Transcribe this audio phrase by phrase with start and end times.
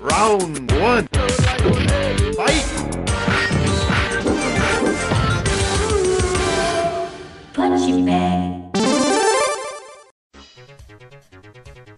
[0.00, 1.06] Round one.
[2.34, 2.64] Fight!
[7.52, 8.70] Punching bag.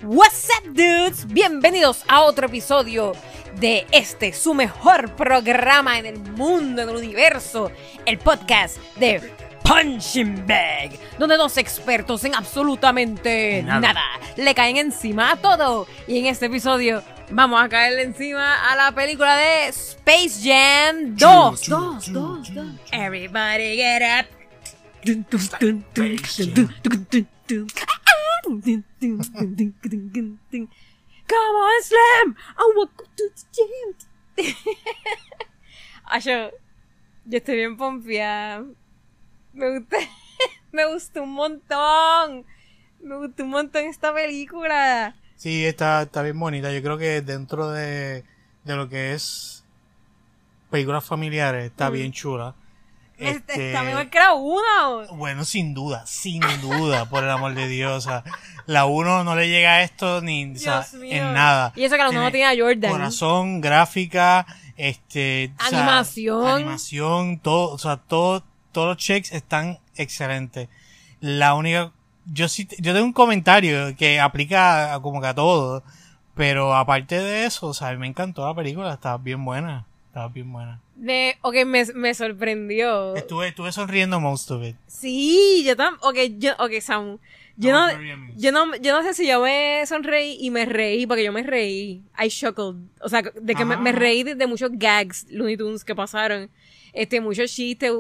[0.02, 1.26] What's up, dudes?
[1.28, 3.12] Bienvenidos a otro episodio
[3.60, 7.70] de este, su mejor programa en el mundo, en el universo,
[8.04, 9.32] el podcast de
[9.62, 13.80] Punching Bag, donde dos expertos en absolutamente Nada.
[13.80, 14.02] nada.
[14.36, 15.86] le caen encima a todo.
[16.08, 17.02] Y en este episodio
[17.34, 21.66] Vamos a caerle encima a la película de Space Jam 2.
[21.66, 22.68] 2, 2, 2.
[22.92, 24.26] Everybody get up.
[31.26, 32.36] Come on, Slam.
[32.58, 33.94] I want to the gym.
[36.20, 36.50] Yo,
[37.24, 38.62] yo estoy bien pompeada.
[39.54, 39.96] Me gusta,
[40.72, 42.44] me gustó un montón.
[43.00, 45.16] Me gustó un montón esta película.
[45.42, 46.70] Sí, está, está bien bonita.
[46.70, 48.22] Yo creo que dentro de,
[48.62, 49.64] de lo que es
[50.70, 52.54] películas familiares está bien chula.
[53.18, 55.06] Este, Está mejor que la uno.
[55.12, 58.04] Bueno, sin duda, sin duda, por el amor de Dios.
[58.04, 58.24] O sea,
[58.66, 61.72] la 1 no le llega a esto ni o sea, en nada.
[61.76, 62.90] Y eso que la uno no tiene a Jordan.
[62.90, 64.44] Corazón, gráfica,
[64.76, 66.46] este, o sea, Animación.
[66.48, 70.68] animación, todo, o sea, todo, todos los checks están excelentes.
[71.20, 71.92] La única,
[72.26, 75.82] yo sí, yo tengo un comentario que aplica a como que a todo,
[76.34, 79.86] pero aparte de eso, o sea, a mí me encantó la película, estaba bien buena,
[80.08, 80.80] estaba bien buena.
[80.96, 83.16] Me, ok, me, me sorprendió.
[83.16, 84.76] Estuve, estuve sonriendo most of it.
[84.86, 85.98] Sí, yo también.
[86.02, 87.18] Ok, yo, ok, Sam.
[87.56, 87.88] Yo No,
[88.36, 91.42] yo no, yo no sé si yo me sonreí y me reí, porque yo me
[91.42, 92.02] reí.
[92.18, 92.76] I chuckled.
[93.00, 93.98] O sea, de que me, me Ajá.
[93.98, 96.48] reí de, de muchos gags Looney Tunes que pasaron.
[96.92, 97.92] Este, muchos chistes.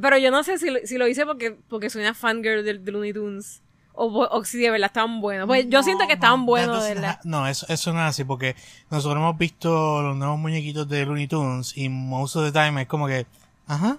[0.00, 2.74] Pero yo no sé si lo, si lo hice porque, porque soy una fangirl de,
[2.78, 3.62] de Looney Tunes.
[4.00, 5.48] O, o si de verdad estaban buenos.
[5.48, 7.20] Pues yo siento que estaban buenos, de verdad.
[7.24, 8.54] No, eso, eso no es así, porque
[8.90, 12.86] nosotros hemos visto los nuevos muñequitos de Looney Tunes y most of the time es
[12.86, 13.26] como que,
[13.66, 13.98] ajá,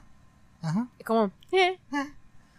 [0.61, 0.87] ajá.
[0.97, 1.77] Es como, eh.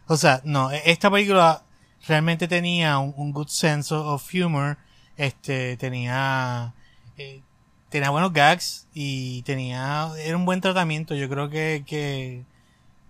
[0.06, 1.62] O sea, no, e- esta película
[2.06, 4.76] realmente tenía un, un good sense of humor,
[5.16, 6.74] este, tenía,
[7.16, 7.40] eh,
[7.88, 12.44] tenía buenos gags y tenía, era un buen tratamiento, yo creo que, que,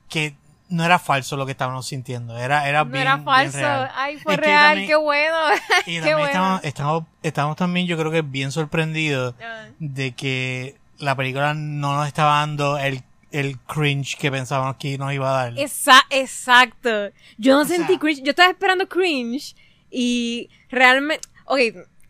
[0.08, 0.36] que
[0.70, 3.58] no era falso lo que estábamos sintiendo, era, era No bien, era bien falso.
[3.58, 3.90] real.
[3.94, 5.36] Ay, fue Es real, también- qué bueno.
[5.86, 6.26] Y qué también bueno.
[6.28, 9.34] estamos, estamos, estamos también, yo creo que bien sorprendidos
[9.78, 15.12] de que la película no nos estaba dando el, el cringe que pensábamos que nos
[15.12, 15.58] iba a dar.
[15.58, 17.10] Esa- exacto.
[17.38, 18.22] Yo no O sentí sea- cringe.
[18.22, 19.54] Yo estaba esperando cringe
[19.90, 21.26] y realmente.
[21.46, 21.58] Ok,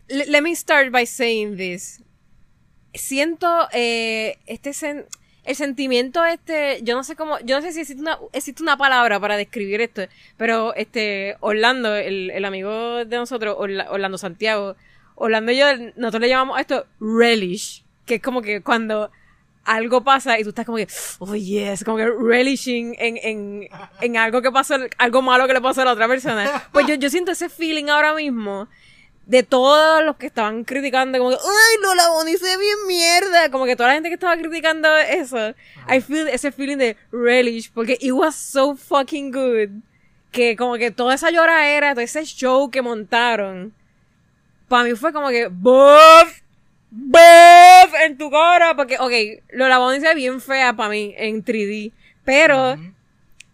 [0.09, 2.03] le- let me start by saying this.
[2.93, 5.07] Siento eh, este sen-
[5.45, 8.77] el sentimiento este, yo no sé cómo, yo no sé si existe una, existe una
[8.77, 10.03] palabra para describir esto,
[10.37, 14.77] pero este Orlando, el, el amigo de nosotros, Orla- Orlando Santiago,
[15.15, 19.11] Orlando y yo, nosotros le llamamos a esto relish, que es como que cuando
[19.65, 23.69] algo pasa y tú estás como que, oh yes, como que relishing en, en,
[24.01, 26.65] en algo que pasó, algo malo que le pasó a la otra persona.
[26.73, 28.69] Pues yo, yo siento ese feeling ahora mismo
[29.27, 32.79] de todos los que estaban criticando, como que, ay, no, la Bonnie se ve bien
[32.89, 33.51] mierda.
[33.51, 35.55] Como que toda la gente que estaba criticando eso,
[35.89, 39.83] I feel ese feeling de relish, porque it was so fucking good.
[40.33, 43.73] Que como que toda esa lloradera, todo ese show que montaron,
[44.69, 46.43] para mí fue como que, buff,
[46.91, 51.15] buff en tu cara, porque, ok, lo la Bonnie se ve bien fea para mí
[51.17, 51.93] en 3D,
[52.25, 52.77] pero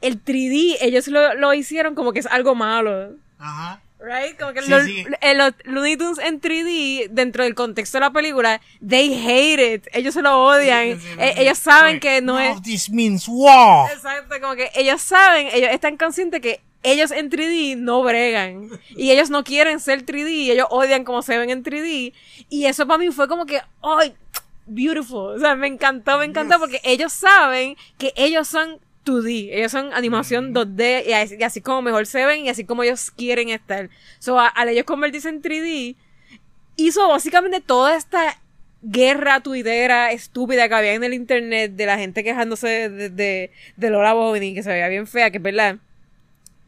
[0.00, 3.14] el 3D ellos lo, lo hicieron como que es algo malo.
[3.38, 3.80] Ajá.
[3.98, 4.38] Right?
[4.38, 5.04] Como que Sí, los, sí.
[5.22, 9.86] eh, los Looney Tunes en 3D, dentro del contexto de la película, they hate it.
[9.92, 11.00] Ellos se lo odian.
[11.18, 12.60] Eh, ellos saben que no es...
[12.62, 13.90] This means war.
[13.90, 18.68] Exacto, como que ellos saben, ellos están conscientes que ellos en 3D no bregan.
[18.90, 22.12] Y ellos no quieren ser 3D, y ellos odian como se ven en 3D.
[22.50, 24.14] Y eso para mí fue como que, ¡ay!
[24.66, 25.36] Beautiful.
[25.36, 29.48] O sea, me encantó, me encantó, porque ellos saben que ellos son 2D.
[29.52, 32.82] Ellos son animación 2D, y así, y así como mejor se ven, y así como
[32.82, 33.88] ellos quieren estar.
[34.18, 35.96] So, a- al ellos convertirse en 3D,
[36.76, 38.38] hizo básicamente toda esta
[38.82, 43.50] guerra tuitera estúpida que había en el internet de la gente quejándose de, de, de,
[43.76, 44.14] de Lola
[44.54, 45.76] que se veía bien fea, que es verdad.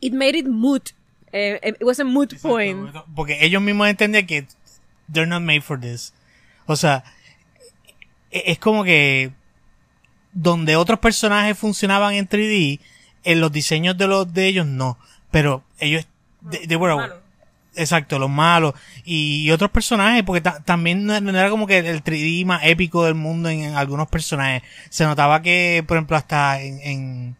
[0.01, 0.91] It made it moot.
[1.33, 2.91] Eh, it was a moot point.
[3.15, 4.47] Porque ellos mismos entendían que
[5.13, 6.15] they're not made for this.
[6.67, 7.05] O sea,
[8.31, 9.33] e- es como que
[10.41, 12.81] donde otros personajes funcionaban en 3D,
[13.25, 14.97] en los diseños de los de ellos no.
[15.31, 16.07] Pero ellos,
[16.51, 17.17] they were- Malo.
[17.75, 18.75] exacto, los malos
[19.05, 23.15] y otros personajes, porque ta- también no, era como que el 3D más épico del
[23.15, 24.63] mundo en, en algunos personajes.
[24.91, 27.37] Se notaba que, por ejemplo, hasta en, en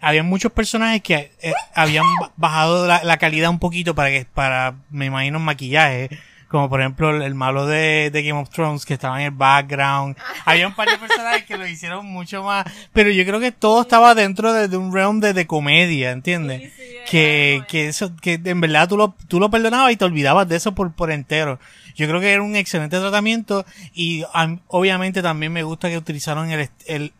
[0.00, 4.26] había muchos personajes que eh, habían ba- bajado la, la calidad un poquito para que,
[4.32, 6.08] para, me imagino, maquillaje,
[6.48, 10.16] como por ejemplo el, malo de, de Game of Thrones que estaba en el background.
[10.44, 13.82] Había un par de personajes que lo hicieron mucho más, pero yo creo que todo
[13.82, 16.62] estaba dentro de, de un realm de, de comedia, ¿entiendes?
[16.62, 20.04] Sí, sí, que, que eso, que en verdad tú lo, tú lo perdonabas y te
[20.04, 21.58] olvidabas de eso por, por entero.
[21.94, 26.50] Yo creo que era un excelente tratamiento y am- obviamente también me gusta que utilizaron
[26.50, 27.12] el, el,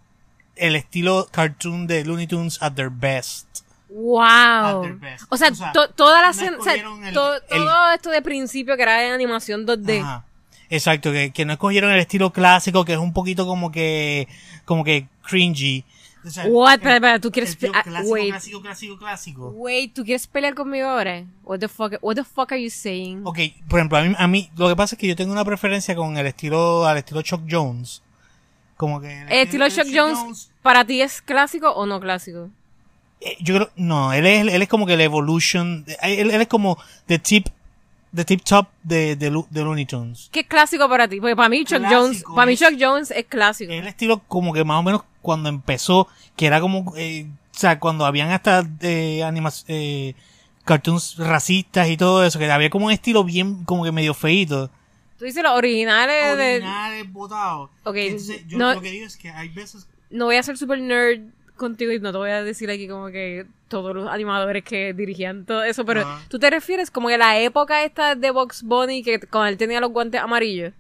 [0.57, 3.47] el estilo cartoon de Looney Tunes at their best.
[3.91, 4.99] Wow.
[5.31, 7.41] O sea, O sea, to- toda la no escena- o sea, escogieron el- to- el-
[7.65, 10.01] todo esto de principio que era en animación 2D.
[10.01, 10.25] Ajá.
[10.71, 14.29] Exacto, que, que no escogieron el estilo clásico, que es un poquito como que,
[14.67, 15.85] como que cringy.
[16.27, 16.75] O sea, What?
[16.85, 18.29] espera, ¿tú quieres ah, clásico, wait.
[18.31, 19.49] clásico, clásico, clásico.
[19.51, 21.25] Wait, ¿tú quieres pelear conmigo ahora?
[21.45, 23.23] What the fuck, what the fuck are you saying?
[23.25, 23.39] Ok,
[23.69, 25.95] por ejemplo, a mí, a mí, lo que pasa es que yo tengo una preferencia
[25.97, 28.03] con el estilo, al estilo Chuck Jones.
[28.77, 32.51] Como que ¿El estilo Chuck Jones para ti es clásico o no clásico?
[33.21, 36.49] Eh, yo creo, no, él es, él es como que la evolution, él, él es
[36.49, 37.49] como the tip,
[38.15, 40.29] the tip top de, de, de Looney Tunes.
[40.33, 41.21] ¿Qué es clásico para ti?
[41.21, 43.73] Porque para mí Chuck Clásico Jones, para mí es- Chuck Jones es clásico.
[43.73, 47.79] el estilo como que más o menos cuando empezó, que era como, eh, o sea,
[47.81, 50.15] cuando habían hasta eh, animas, eh,
[50.65, 54.71] cartoons racistas y todo eso, que había como un estilo bien, como que medio feíto.
[55.19, 56.53] Tú dices los originales de...
[56.57, 57.71] Originales, botados.
[57.85, 60.57] Ok, Entonces, yo no- lo que digo es que hay veces No voy a ser
[60.57, 61.23] super nerd
[61.59, 65.45] contigo y no te voy a decir aquí como que todos los animadores que dirigían
[65.45, 69.21] todo eso, pero tú te refieres como que la época esta de Box Bunny que
[69.21, 70.73] cuando él tenía los guantes amarillos.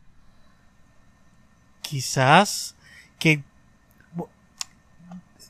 [1.82, 2.74] quizás
[3.18, 3.42] que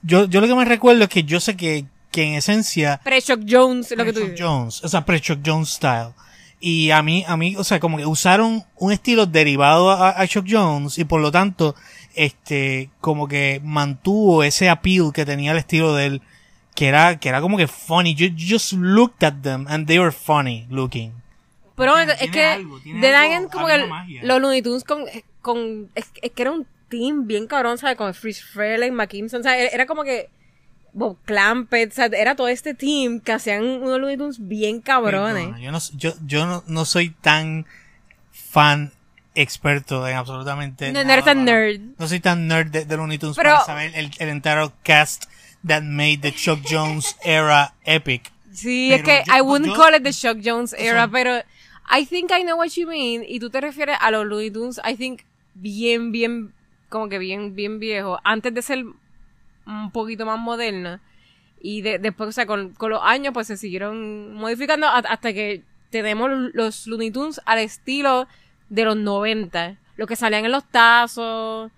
[0.03, 3.43] yo, yo lo que me recuerdo es que yo sé que, que en esencia Pre-Chuck
[3.49, 4.41] Jones, lo que tú dices.
[4.41, 6.13] Jones, o sea, pre-Chuck Jones style.
[6.61, 10.27] Y a mí, a mí, o sea, como que usaron un estilo derivado a, a
[10.27, 11.77] Chuck Jones y por lo tanto,
[12.19, 16.23] este, como que mantuvo ese appeal que tenía el estilo de él,
[16.75, 18.15] que era, que era como que funny.
[18.15, 21.12] You, you just looked at them and they were funny looking.
[21.76, 24.20] Pero Tiene- es tiene que algo, Dagen como que magia.
[24.25, 25.05] los Looney Tunes con,
[25.41, 27.97] con es, es que era un team bien cabrón, ¿sabes?
[27.97, 29.73] Con Freeze Freleng, McKimson, ¿sabes?
[29.73, 30.29] Era como que
[30.93, 35.44] Bob Clampett, o sea, era todo este team que hacían unos Looney Tunes bien cabrones.
[35.44, 37.67] Perdona, yo no, yo, yo no, no soy tan
[38.32, 38.93] fan
[39.40, 41.81] experto en absolutamente No, no nada, eres tan nerd.
[41.99, 45.25] No soy tan nerd de, de Looney Tunes Pero- para saber el, el entero cast
[45.67, 48.31] that made the Chuck Jones era epic.
[48.52, 51.38] Sí, Pero es que yo- I wouldn't yo- call it the Chuck Jones era, pero
[51.90, 53.25] I think I know what you mean.
[53.26, 55.23] Y tú te refieres a los Looney Tunes, I think,
[55.55, 56.52] bien, bien,
[56.88, 58.19] como que bien, bien viejo.
[58.25, 58.84] Antes de ser
[59.67, 61.00] un poquito más moderna.
[61.61, 65.62] Y de- después, o sea, con, con los años, pues se siguieron modificando hasta que
[65.91, 68.29] tenemos los Looney Tunes al estilo
[68.69, 69.76] de los 90.
[69.97, 71.70] Lo que salían en los tazos,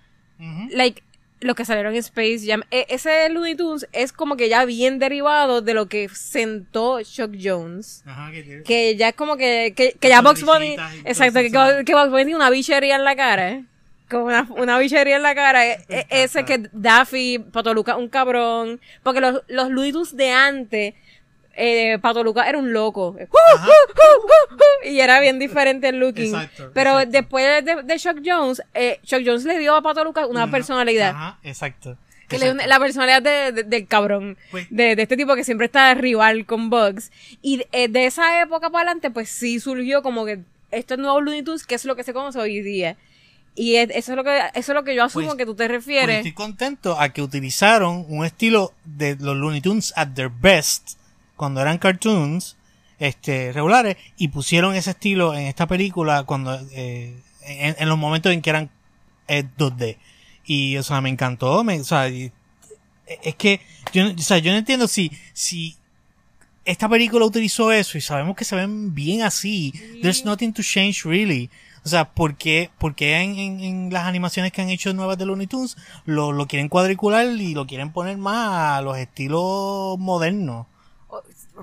[0.73, 1.03] like,
[1.41, 2.63] lo que salieron en Space Jam.
[2.71, 7.35] E- ese Looney Tunes es como que ya bien derivado de lo que sentó Chuck
[7.43, 8.03] Jones.
[8.07, 10.77] Ajá, que Que ya es como que, que, ya Box Bunny,
[11.07, 13.65] exacto, que, que Box Bunny tiene una bichería en la cara, ¿eh?
[14.11, 15.67] Como una, una bichería en la cara.
[15.67, 18.81] E- e- ese que Daffy, Pato Luca, un cabrón.
[19.03, 20.95] Porque los, los Looney Tunes de antes,
[21.61, 23.17] eh, Pato Luca era un loco.
[24.85, 26.35] Y era bien diferente el looking.
[26.35, 27.11] Exacto, Pero exacto.
[27.13, 31.11] después de, de Chuck Jones, eh, Chuck Jones le dio a Pato Luca una personalidad.
[31.11, 31.97] Ajá, exacto.
[32.29, 34.39] Que le la personalidad de, de- del cabrón.
[34.51, 37.11] Pues- de, de este tipo que siempre está rival con Bugs.
[37.43, 40.41] Y de, eh, de esa época para adelante, pues sí surgió como que
[40.71, 42.97] estos nuevos Looney Tunes, que es lo que se conoce hoy día.
[43.57, 45.55] Y es- eso es lo que, eso es lo que yo asumo Pues- que tú
[45.57, 46.17] te Pues refieres.
[46.19, 50.93] estoy contento a que utilizaron un estilo de los Looney Tunes at their best,
[51.41, 52.59] cuando eran cartoons,
[52.99, 57.17] este, regulares, y pusieron ese estilo en esta película cuando, eh,
[57.47, 58.69] en, en los momentos en que eran
[59.27, 59.97] eh, 2D.
[60.45, 62.31] Y, o sea, me encantó, me, o sea, y-
[63.23, 63.61] es que,
[63.95, 65.77] yo, o sea, yo no entiendo si, si
[66.67, 71.05] esta película utilizó eso y sabemos que se ven bien así, there's nothing to change
[71.05, 71.49] really.
[71.83, 75.17] O sea, ¿por qué, por qué en, en, en las animaciones que han hecho nuevas
[75.17, 79.99] de Looney Tunes lo, lo quieren cuadricular y lo quieren poner más a los estilos
[79.99, 80.67] modernos?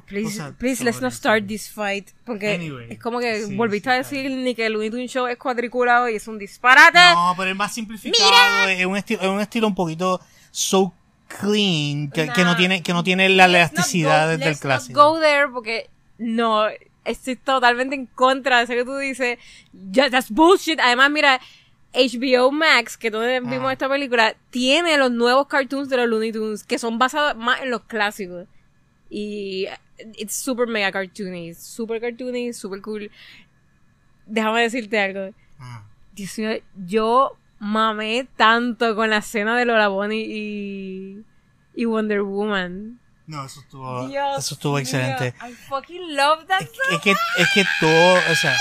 [0.05, 2.09] Please, o sea, please, let's not start this fight.
[2.25, 5.11] Porque Anyway, es como que sí, volviste sí, a decir ni que el Looney Tunes
[5.11, 6.99] Show es cuadriculado y es un disparate.
[7.13, 10.93] No, pero es más simplificado, es un estilo, es un estilo un poquito so
[11.27, 14.61] clean que, que no tiene, que no tiene la Let's elasticidad go- del let's not
[14.61, 15.11] clásico.
[15.13, 16.65] go there porque no,
[17.05, 19.37] estoy totalmente en contra de eso que tú dices.
[19.93, 20.79] That's bullshit.
[20.79, 21.39] Además, mira,
[21.93, 23.73] HBO Max, que donde vimos Ah.
[23.73, 27.71] esta película, tiene los nuevos cartoons de los Looney Tunes que son basados más en
[27.71, 28.47] los clásicos.
[29.09, 33.09] Y it's super mega cartoony, super cartoony, super cool.
[34.25, 35.33] Déjame decirte algo.
[35.59, 35.83] Ah.
[36.13, 41.23] Dios mío, yo mamé tanto con la escena de Lola Bonnie y,
[41.75, 42.99] y Wonder Woman.
[43.25, 45.33] No, eso estuvo, Dios eso estuvo excelente.
[45.41, 48.55] I fucking love that Es, es que, es que todo, o sea,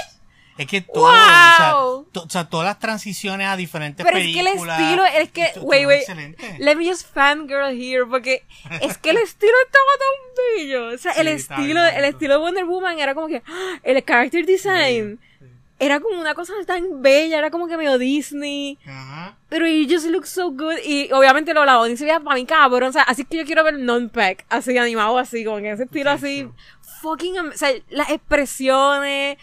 [0.59, 2.09] Es que todo, o, sea, ¡Wow!
[2.13, 4.81] to- o sea, todas las transiciones a diferentes Pero es que el películas.
[4.81, 6.57] estilo, es que, esto- wait, wait, excelente.
[6.59, 8.43] let me just fangirl here, porque
[8.81, 10.87] es que el estilo estaba tan bello.
[10.95, 13.79] O sea, el Sí, estilo, el estilo de Wonder Woman era como que, ¡ah!
[13.83, 15.21] el character design
[15.79, 18.79] era como una cosa tan bella, era como que medio Disney.
[18.87, 19.37] Ajá.
[19.51, 20.79] Pero it just looks so good.
[20.83, 22.89] Y obviamente lo la se veía para mí cabrón.
[22.89, 26.11] O sea, así que yo quiero ver non-pack así animado así, como en ese estilo
[26.13, 26.49] así.
[27.03, 29.37] Fucking O sea, las expresiones.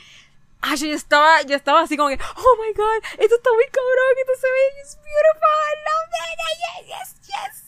[0.65, 4.15] Ay, yo estaba, yo estaba así como que, oh my god, esto está muy cabrón,
[4.17, 7.63] esto se ve, it's beautiful, I love it, yes, yes, yes.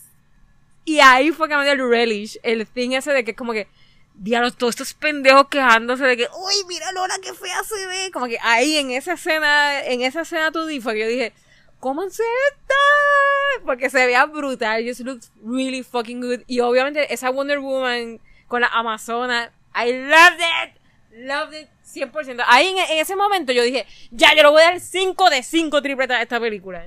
[0.86, 3.68] Y ahí fue que me dio el relish, el thing ese de que como que,
[4.14, 8.10] diablo, todos estos pendejos quejándose de que, uy, mira Lola, qué fea se ve.
[8.12, 11.32] Como que ahí en esa escena, en esa escena tú fue que yo dije,
[11.80, 16.40] cómanse esta, porque se veía brutal, just looked really fucking good.
[16.46, 20.75] Y obviamente esa Wonder Woman con la Amazona, I loved it,
[21.16, 22.44] loved it 100%.
[22.46, 25.42] Ahí en, en ese momento yo dije, ya, yo le voy a dar 5 de
[25.42, 26.86] 5 tripletas a esta película.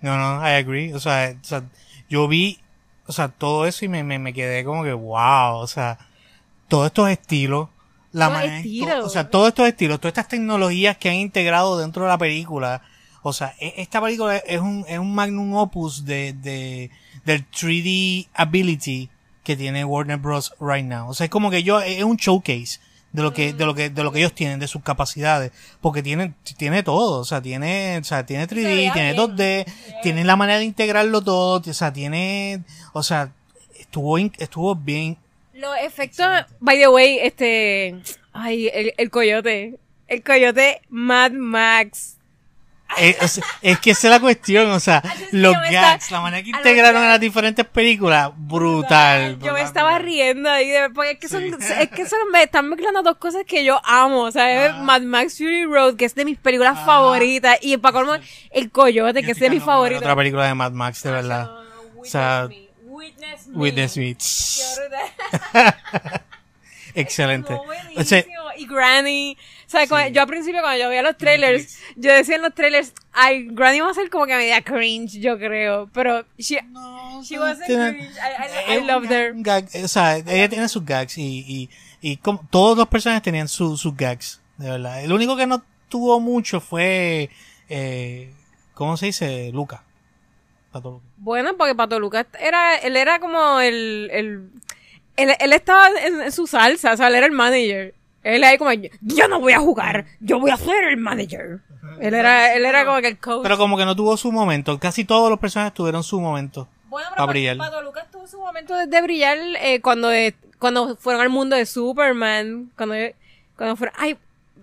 [0.00, 0.92] No, no, I agree.
[0.92, 1.64] O sea, o sea,
[2.08, 2.58] yo vi,
[3.06, 5.98] o sea, todo eso y me, me, me quedé como que, wow, o sea,
[6.68, 7.68] todos estos estilos,
[8.12, 9.04] la manera, estilos.
[9.04, 12.82] o sea, todos estos estilos, todas estas tecnologías que han integrado dentro de la película,
[13.22, 16.90] o sea, e- esta película es un, es un magnum opus de, de,
[17.24, 19.10] del 3D ability
[19.42, 20.54] que tiene Warner Bros.
[20.60, 21.08] right now.
[21.08, 22.80] O sea, es como que yo, es un showcase
[23.12, 25.50] de lo que, de lo que, de lo que ellos tienen, de sus capacidades,
[25.80, 29.24] porque tiene, tiene todo, o sea, tiene, o sea, tiene 3D, veía tiene bien.
[29.24, 29.66] 2D,
[30.02, 32.62] tiene la manera de integrarlo todo, o sea, tiene,
[32.92, 33.32] o sea,
[33.78, 35.16] estuvo, in- estuvo bien,
[35.54, 36.26] Los efectos,
[36.60, 37.96] by the way, este,
[38.32, 42.17] ay, el, el coyote, el coyote Mad Max.
[42.96, 46.50] Eh, es, es que esa es la cuestión, o sea, los gags, la manera que
[46.52, 49.38] a integraron en las diferentes películas, brutal.
[49.40, 50.06] Yo me estaba brutal.
[50.06, 53.42] riendo ahí de, porque es que son, es que son, me están mezclando dos cosas
[53.46, 54.82] que yo amo, o sea, Ah.
[54.82, 56.86] Mad Max Fury Road, que es de mis películas Ah.
[56.86, 58.14] favoritas, y para colmo,
[58.50, 60.02] el coyote, Yo que es de mis ver favoritos.
[60.02, 61.44] Otra película de Mad Max, de verdad.
[61.44, 62.48] No, no, no, O sea,
[62.84, 63.56] Witness me.
[63.58, 64.16] Witness Me.
[66.94, 67.52] Excelente.
[67.94, 68.24] No, O sea.
[68.58, 69.36] Y Granny.
[69.66, 72.54] O sea, cuando- yo al principio cuando yo veía los trailers, yo decía en los
[72.54, 75.88] trailers, ay, Granny va a ser como que media cringe, yo creo.
[75.92, 78.14] Pero she, no, she wasn't tiene- cringe.
[78.68, 79.32] I, I, loved her.
[79.36, 83.48] gag, o sea, ella tiene sus gags y, y, y como, todos los personajes tenían
[83.48, 85.02] su- sus gags, de verdad.
[85.02, 87.30] El único que no tuvo mucho fue,
[87.68, 88.32] eh,
[88.74, 89.50] ¿cómo se dice?
[89.52, 89.82] Luca.
[90.70, 91.04] Pato Luca.
[91.16, 94.50] Bueno, porque Pato Lucas era, él era como el, el,
[95.16, 97.94] él, él estaba en su salsa, o sea, él era el manager.
[98.22, 101.60] Él ahí como, yo no voy a jugar, yo voy a ser el manager.
[102.00, 103.42] Él era, él era como que el coach.
[103.42, 104.78] Pero como que no tuvo su momento.
[104.78, 106.68] Casi todos los personajes tuvieron su momento.
[106.88, 107.10] Bueno.
[107.16, 111.56] Pato Lucas tuvo su momento de, de brillar eh, cuando, eh, cuando fueron al mundo
[111.56, 112.70] de Superman.
[112.76, 112.94] Cuando,
[113.56, 113.94] cuando fueron.
[113.98, 114.16] Ay,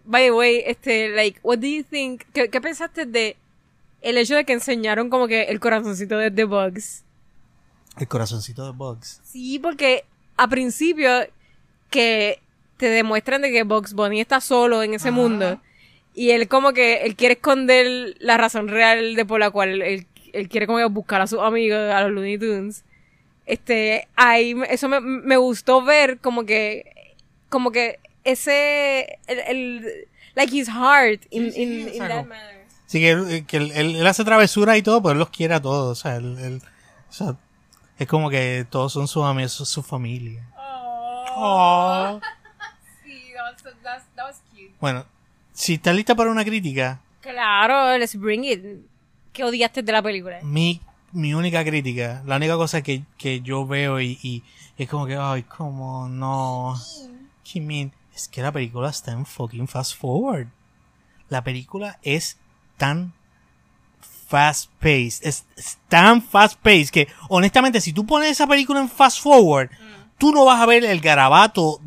[0.05, 2.23] by the way, este, like, what do you think?
[2.33, 3.35] ¿Qué, qué pensaste de
[4.01, 7.03] el hecho de que enseñaron como que el corazoncito de The Bugs?
[7.97, 9.21] El corazoncito de Bugs.
[9.23, 10.05] Sí, porque
[10.37, 11.09] a principio
[11.89, 12.39] que
[12.77, 15.17] te demuestran de que Bugs Bunny está solo en ese Ajá.
[15.17, 15.61] mundo.
[16.13, 20.07] Y él como que, él quiere esconder la razón real de por la cual él,
[20.33, 22.83] él quiere como que buscar a sus amigos, a los Looney Tunes.
[23.45, 27.13] Este, ahí, eso me, me gustó ver como que,
[27.49, 32.65] como que ese, el, el like his heart in, Sí, sí, in, in that manner.
[32.87, 35.53] Así que, él, que él, él- él hace travesuras y todo, pero él los quiere
[35.53, 35.99] a todos.
[35.99, 36.61] O sea, él, él-
[37.09, 37.35] o sea,
[37.99, 40.43] es como que todos son sus amigos, su familia.
[41.37, 42.19] Oh.
[42.21, 42.27] Sí,
[43.85, 44.73] that, was cute.
[44.81, 45.05] Bueno,
[45.53, 48.61] si estás lista para una crítica, Claro, let's bring it.
[49.33, 50.39] ¿Qué odiaste de la película?
[50.43, 50.79] mi,
[51.11, 54.43] mi única crítica, la única cosa que, que yo veo y, y
[54.77, 56.75] es como que, ay, como no.
[57.43, 60.47] Jimin, es que la película está en fucking fast forward.
[61.29, 62.37] La película es
[62.77, 63.13] tan
[64.27, 68.89] fast paced, es, es tan fast paced que honestamente si tú pones esa película en
[68.89, 69.69] fast forward,
[70.17, 71.79] tú no vas a ver el garabato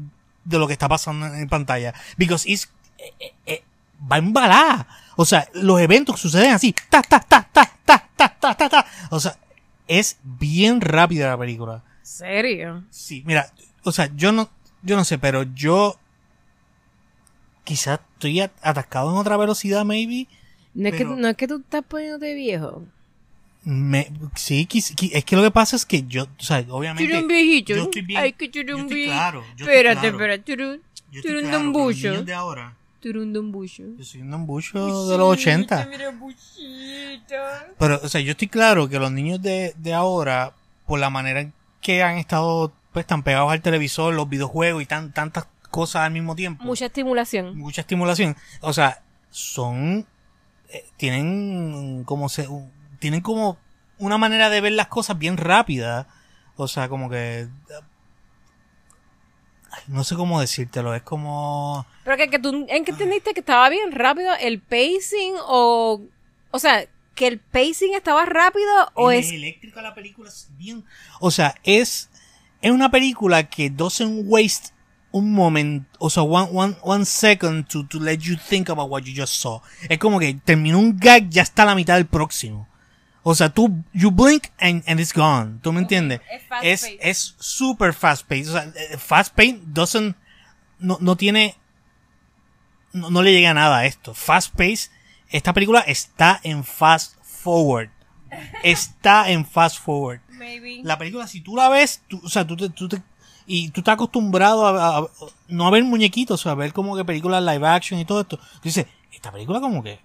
[0.48, 1.94] de lo que está pasando en pantalla.
[2.16, 3.62] Because it's, eh, eh, eh,
[4.10, 4.86] va.
[5.16, 6.74] O sea, los eventos suceden así.
[6.88, 8.86] Ta, ta, ta, ta, ta, ta, ta, ta, ta.
[9.10, 9.36] O sea,
[9.86, 11.82] es bien rápida la película.
[12.02, 12.84] ¿Serio?
[12.90, 13.52] Sí, mira,
[13.84, 14.48] o sea, yo no,
[14.82, 15.98] yo no sé, pero yo
[17.64, 20.26] quizás estoy at- atascado en otra velocidad, maybe.
[20.74, 22.84] No es, que, no es que tú estás poniéndote viejo.
[23.70, 27.22] Me, sí, quis- qui- es que lo que pasa es que yo, o sea, obviamente.
[27.26, 27.74] viejito.
[27.76, 29.12] yo estoy bien- Ay, que estoy viejito.
[29.12, 30.16] claro, yo estoy Espérate, claro.
[30.16, 30.52] espérate.
[30.52, 33.82] Eres- Yo estoy eres un claro, los niños de ahora, Tú eres un dumbucho.
[33.98, 35.86] yo soy un dumbucho de los 80.
[35.90, 36.14] Mira.
[37.78, 40.54] Pero, o sea, yo estoy claro que los niños de, de ahora,
[40.86, 44.86] por la manera en que han estado, pues, tan pegados al televisor, los videojuegos y
[44.86, 46.64] tan, tantas cosas al mismo tiempo.
[46.64, 47.56] Mucha estimulación.
[47.58, 48.34] mucha estimulación.
[48.62, 50.06] O sea, son
[50.70, 53.58] eh, tienen como se un- tienen como
[53.98, 56.06] una manera de ver las cosas bien rápida.
[56.56, 57.48] O sea como que
[59.86, 63.68] no sé cómo decírtelo es como Pero que, que tú, ¿en qué entendiste que estaba
[63.68, 66.02] bien rápido el pacing o,
[66.50, 70.84] o sea, que el pacing estaba rápido o es, eléctrica la película es bien
[71.20, 72.10] o sea es
[72.60, 74.72] es una película que doesn't waste
[75.10, 79.02] un moment o sea one, one, one second to, to let you think about what
[79.02, 79.60] you just saw.
[79.88, 82.67] Es como que terminó un gag ya está a la mitad del próximo
[83.30, 86.80] o sea tú you blink and, and it's gone tú me entiendes es fast es
[86.82, 86.98] paced.
[87.00, 90.16] es super fast paced o sea eh, fast paced doesn't
[90.78, 91.56] no, no tiene
[92.92, 94.14] no, no le llega nada a esto.
[94.14, 94.90] Fast Pace,
[95.28, 97.90] esta película está en Fast Forward.
[98.62, 100.20] Está en Fast Forward.
[100.30, 100.80] maybe.
[100.84, 103.02] La película, si tú la ves, tú, o sea, tú te, tú te-
[103.46, 105.06] y tú estás acostumbrado a, a-
[105.48, 108.36] no a ver muñequitos, a ver como que películas live action y todo esto.
[108.36, 110.00] Tú dices, esta película como que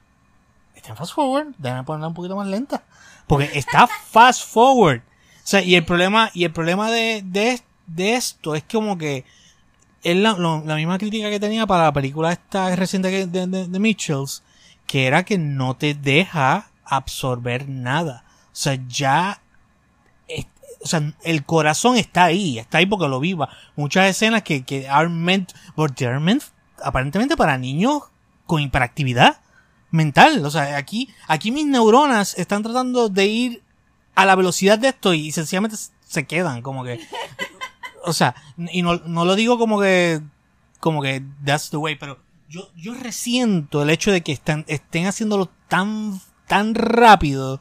[0.76, 2.84] está en Fast Forward, déjame ponerla un poquito más lenta.
[3.28, 5.00] Porque está Fast Forward.
[5.00, 9.26] O sea, y el problema, y el problema de, de, de esto es como que
[10.04, 13.80] es la, la misma crítica que tenía para la película esta reciente de, de, de
[13.80, 14.44] Mitchells,
[14.86, 18.24] que era que no te deja absorber nada.
[18.48, 19.42] O sea, ya,
[20.28, 20.48] es-
[20.82, 23.50] o sea, el corazón está ahí, está ahí porque lo viva.
[23.76, 26.44] Muchas escenas que, que are meant, but they are meant
[26.84, 28.04] aparentemente para niños
[28.46, 29.38] con hiperactividad
[29.94, 30.44] mental.
[30.44, 33.64] O sea, aquí, aquí mis neuronas están tratando de ir
[34.16, 37.00] a la velocidad de esto y sencillamente se quedan, como que,
[38.04, 40.22] o sea, y no, no lo digo como que,
[40.80, 42.20] como que that's the way, pero
[42.50, 47.60] yo, yo resiento el hecho de que están, estén haciéndolo tan, tan rápido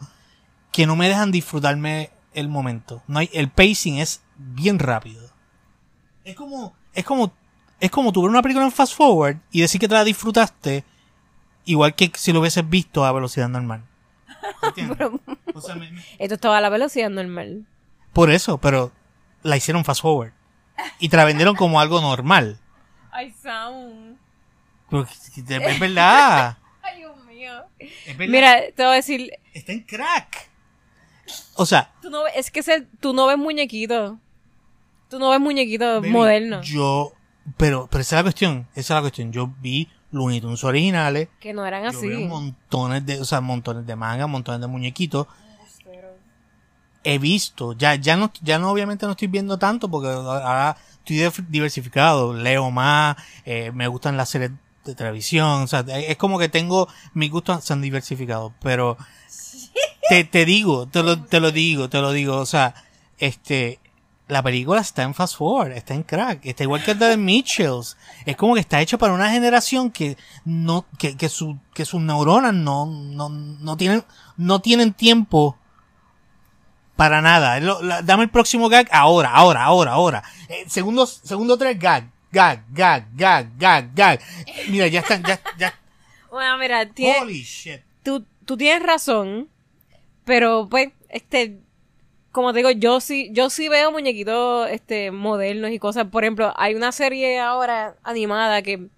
[0.72, 3.02] que no me dejan disfrutarme el momento.
[3.06, 5.30] No hay, el pacing es bien rápido.
[6.24, 7.32] Es como, es como,
[7.80, 10.84] es como tu ver una película en fast forward y decir que te la disfrutaste
[11.64, 13.84] igual que si lo hubieses visto a velocidad normal.
[14.62, 14.98] ¿Entiendes?
[15.54, 17.64] O sea, me- me- Esto estaba a la velocidad normal.
[18.12, 18.92] por eso, pero
[19.42, 20.32] la hicieron fast forward.
[20.98, 22.58] Y te la vendieron como algo normal.
[23.10, 24.16] Ay, sound.
[24.90, 26.56] Pero es verdad.
[26.82, 27.52] Ay, Dios mío.
[27.78, 28.32] Es verdad.
[28.32, 30.50] Mira, te voy a decir, Está en crack.
[31.54, 34.16] O sea, tú no, ves- es que ese, tú no ves muñequitos.
[35.08, 36.66] Tú no ves muñequitos baby, modernos.
[36.66, 37.12] Yo,
[37.58, 38.66] pero, pero esa es la cuestión.
[38.74, 39.30] Esa es la cuestión.
[39.32, 41.28] Yo vi Looney Tunes originales.
[41.40, 42.06] Que no eran Yo así.
[42.06, 45.26] veo montones de, o sea, montones de manga, montones de muñequitos.
[47.04, 51.44] He visto, ya, ya no, ya no, obviamente no estoy viendo tanto porque ahora estoy
[51.48, 54.52] diversificado, leo más, eh, me gustan las series
[54.84, 58.96] de televisión, o sea, es como que tengo, mis gustos se han diversificado, pero
[60.08, 62.74] te, te digo, te lo, te lo digo, te lo digo, o sea,
[63.18, 63.80] este,
[64.28, 67.96] la película está en fast forward, está en crack, está igual que la de Mitchells.
[68.24, 72.00] Es como que está hecho para una generación que no, que, que su, que sus
[72.00, 74.04] neuronas no, no, no tienen,
[74.36, 75.58] no tienen tiempo
[76.96, 77.58] para nada.
[77.58, 80.22] Es lo- la- dame el próximo gag ahora, ahora, ahora, ahora.
[80.48, 84.20] Eh, segundo, segundo tres gag, gag, gag, gag, gag, gag.
[84.68, 85.74] Mira, ya están, ya, ya.
[86.30, 87.80] Bueno, mira, tiene- Holy shit.
[88.02, 89.48] tú, tú tienes razón,
[90.24, 91.60] pero pues, este,
[92.32, 96.06] como te digo, yo sí, yo sí veo muñequitos, este, modernos y cosas.
[96.06, 98.88] Por ejemplo, hay una serie ahora animada que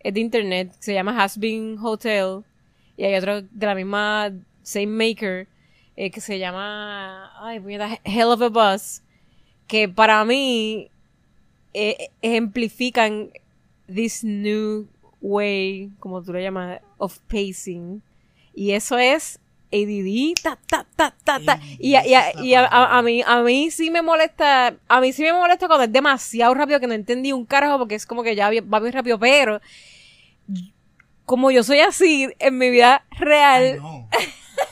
[0.00, 2.42] es de internet, se llama Has Been Hotel,
[2.96, 5.46] y hay otro de la misma same maker,
[5.96, 9.02] eh, que se llama, ay, puñeta, Hell of a Bus,
[9.68, 10.90] que para mí
[11.72, 13.30] eh, ejemplifican
[13.86, 14.88] this new
[15.20, 18.02] way, como tú lo llamas, of pacing.
[18.54, 19.38] Y eso es
[19.72, 21.60] ADD, ta, ta, ta, ta, ta.
[21.78, 25.00] Y, a- y, a, y a- a- a mí, a mí sí me molesta, a
[25.00, 28.04] mí sí me molesta cuando es demasiado rápido que no entendí un carajo porque es
[28.06, 29.60] como que ya va bien rápido, pero
[31.24, 33.80] como yo soy así en mi vida real.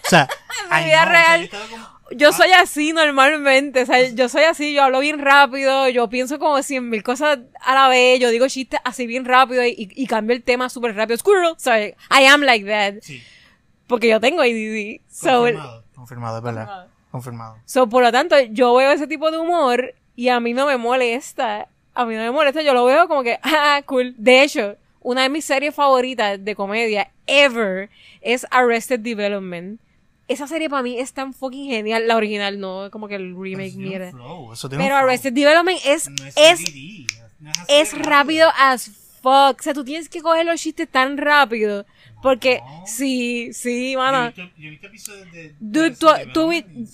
[0.04, 0.28] O sea,
[0.70, 4.08] mi I vida know, o sea, real, yo como- yo soy así normalmente, o sea,
[4.10, 7.88] yo soy así, yo hablo bien rápido, yo pienso como cien mil cosas a la
[7.88, 11.16] vez, yo digo chistes así bien rápido y, y cambio el tema súper rápido.
[11.18, 13.22] Squirrel, sorry, I am like that, Sí,
[13.90, 15.00] porque yo tengo ADD.
[15.10, 16.86] So, confirmado, confirmado, es verdad.
[17.10, 17.56] Confirmado.
[17.64, 20.76] so, por lo tanto, yo veo ese tipo de humor y a mí no me
[20.76, 24.14] molesta, a mí no me molesta, yo lo veo como que, ah, cool.
[24.16, 29.80] De hecho, una de mis series favoritas de comedia ever es Arrested Development.
[30.28, 33.74] Esa serie para mí es tan fucking genial, la original, no como que el remake,
[33.74, 34.12] mira.
[34.12, 34.94] Pero.
[34.94, 38.88] Arrested Development es, No es, no así es de rápido as
[39.20, 39.58] fuck.
[39.58, 41.84] O sea, tú tienes que coger los chistes tan rápido.
[42.22, 42.86] Porque, No.
[42.86, 46.06] sí, sí, visto- yo he visto episodios de- Dude, de tú,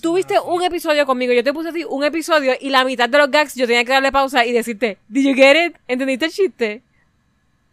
[0.01, 0.45] tú viste así.
[0.47, 3.29] un episodio conmigo, yo te puse a ti un episodio y la mitad de los
[3.29, 5.75] gags yo tenía que darle pausa y decirte, ¿Did you get it?
[5.87, 6.81] ¿Entendiste el chiste?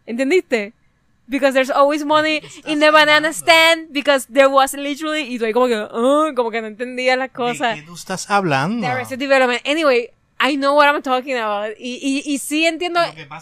[0.05, 0.73] ¿Entendiste?
[1.27, 5.53] because there's always money in the banana stand because there was literally y tú ahí
[5.53, 8.85] como que "Ah", como que no entendía las ¿De cosas qué tú estás hablando?
[8.85, 12.99] de Arrested Development anyway I know what I'm talking about y, y, y sí entiendo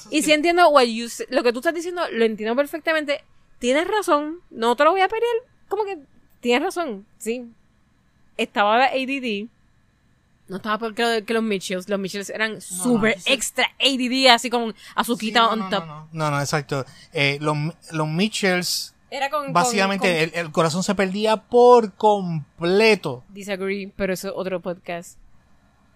[0.09, 3.21] y que- sí entiendo what you lo que tú estás diciendo lo entiendo perfectamente
[3.63, 5.35] tienes razón no te lo voy a pelear
[5.69, 5.97] como que
[6.41, 7.45] tienes razón sí
[8.35, 9.47] estaba la ADD
[10.49, 13.31] no estaba porque que los Mitchells los Mitchells eran super sí.
[13.31, 16.85] extra ADD así con azuquita Sí, no, on no, top no, no, no, no, exacto.
[17.13, 17.55] Eh, los,
[17.93, 23.23] los Mitchells, era con básicamente, con- El, el corazón se perdía por completo.
[23.29, 25.17] Disagree, pero eso es otro podcast.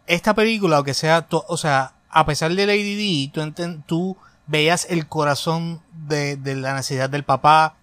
[0.07, 4.15] Esta película, aunque sea, o sea, a pesar del ADD, tú, enten- tú
[4.47, 7.75] veías el corazón de, de la necesidad del papá,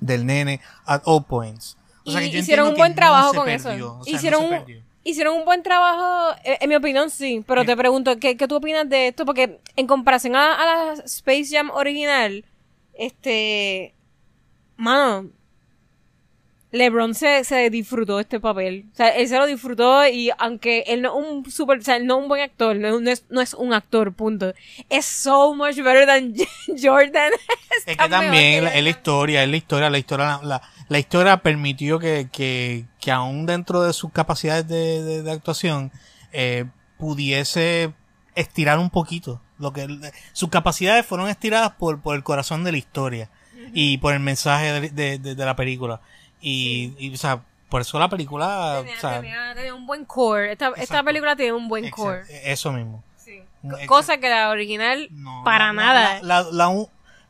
[0.00, 1.76] del nene, at all points.
[2.04, 3.68] O sea, Y que yo hicieron un buen trabajo con perdió, eso.
[3.68, 4.64] o sea, no hicieron, un,
[5.04, 9.08] hicieron buen trabajo, en mi opinión sí, pero te pregunto, ¿qué, qué tú opinas de
[9.08, 9.24] esto?
[9.24, 12.44] Porque en comparación a, a la Space Jam original,
[12.94, 13.94] este,
[14.76, 15.28] mano,
[16.72, 18.86] LeBron se, se disfrutó este papel.
[18.92, 21.96] O sea, él se lo disfrutó y aunque él no es un super, o sea,
[21.96, 24.52] él no es un buen actor, no, es- no es, no es un actor, punto.
[24.88, 26.34] Es so much better than
[26.82, 27.30] Jordan.
[27.86, 31.36] Es que también la- es la historia, es la historia, la historia, la, la, historia
[31.38, 35.90] permitió que, que, que aún dentro de sus capacidades de, de- de actuación
[36.32, 36.64] eh,
[36.98, 37.92] pudiese
[38.34, 39.40] estirar un poquito.
[39.58, 39.86] Lo que
[40.32, 43.28] sus capacidades fueron estiradas por, por el corazón de la historia
[43.74, 46.00] y por el mensaje de, de- de- de la película.
[46.42, 50.04] Y, y, o sea, por eso la película, Tenía, o sea, tenía- tenía un buen
[50.04, 50.52] core.
[50.52, 52.24] Esta, esta película tiene un buen exacto, core.
[52.52, 53.02] eso mismo.
[53.16, 53.40] Sí.
[53.62, 56.20] Co- Cosa que la original, No, para la- nada.
[56.22, 56.74] La, la,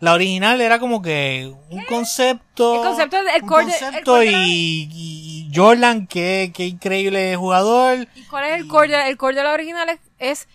[0.01, 2.75] la- original era como que un concepto.
[2.77, 8.09] El concepto, el un core el core y Jordan, qué, qué increíble jugador.
[8.17, 8.89] ¿Y cuál es el core?
[8.89, 10.49] de- El core de la original es, es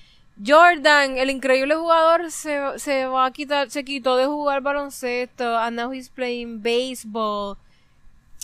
[0.46, 5.78] Jordan, el increíble jugador, se, se va a quitar, se quitó de jugar baloncesto, and
[5.78, 7.58] now he's playing baseball.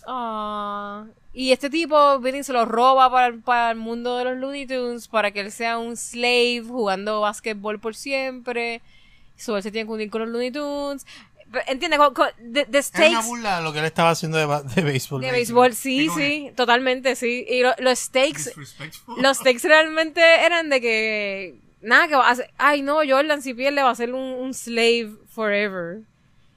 [0.07, 4.25] Ah, y este tipo viene y se lo roba para, el- para el mundo de
[4.25, 8.81] los Looney Tunes para que él sea un slave jugando básquetbol por siempre.
[9.35, 11.05] So, él se tiene que unir con los Looney Tunes.
[12.13, 14.81] Co- The, the Es stakes una burla de lo que él estaba haciendo de, de
[14.81, 15.21] béisbol.
[15.21, 17.45] de béisbol, sí, sí, totalmente, sí.
[17.47, 18.53] Y lo- los stakes,
[19.17, 23.53] los stakes realmente eran de que nada que va a hacer, ay no, Jordan si
[23.53, 25.99] pierde va a ser un, un slave forever.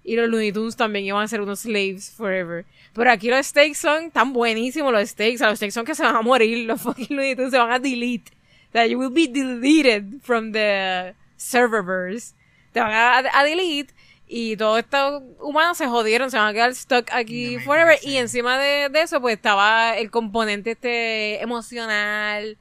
[0.09, 2.65] Y los Looney Tunes también iban a ser unos slaves forever.
[2.95, 5.97] Pero aquí los stakes son tan buenísimos los stakes, o sea, los stakes son que
[5.97, 8.31] se van a morir, los fucking Looney Tunes se van a delete.
[8.69, 12.35] O sea, you will be deleted from the serververse.
[12.73, 13.93] Te van a, a delete
[14.29, 17.99] y todos estos humanos se jodieron, se van a quedar stuck aquí forever.
[18.03, 22.57] Y encima de, de eso, pues estaba el componente este emocional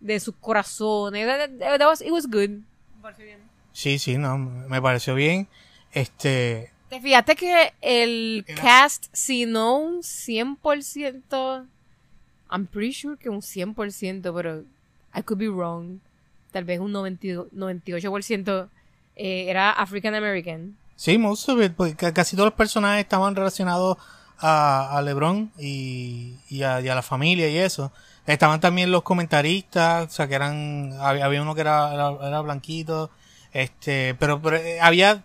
[0.00, 1.26] de sus corazones.
[1.26, 2.50] That- that- that was- it was good.
[3.72, 5.46] Sí, sí, no, me pareció bien.
[5.92, 11.66] Este, ¿Te fijaste que el Era- cast, si no un 100%,
[12.50, 14.64] I'm pretty sure que un 100%, pero
[15.14, 16.00] I could be wrong.
[16.50, 18.68] Tal vez un 92 98%
[19.16, 20.76] eh, era African American.
[20.94, 23.96] sí, most of it, porque ca- casi todos los personajes estaban relacionados
[24.38, 27.90] a, a LeBron y, y, a, y a la familia y eso.
[28.26, 32.40] Estaban también los comentaristas, o sea, que eran, había, había uno que era, era, era
[32.42, 33.10] blanquito,
[33.52, 35.24] este, pero, pero eh, había,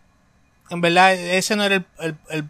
[0.69, 2.49] en verdad, ese no era el, el, el-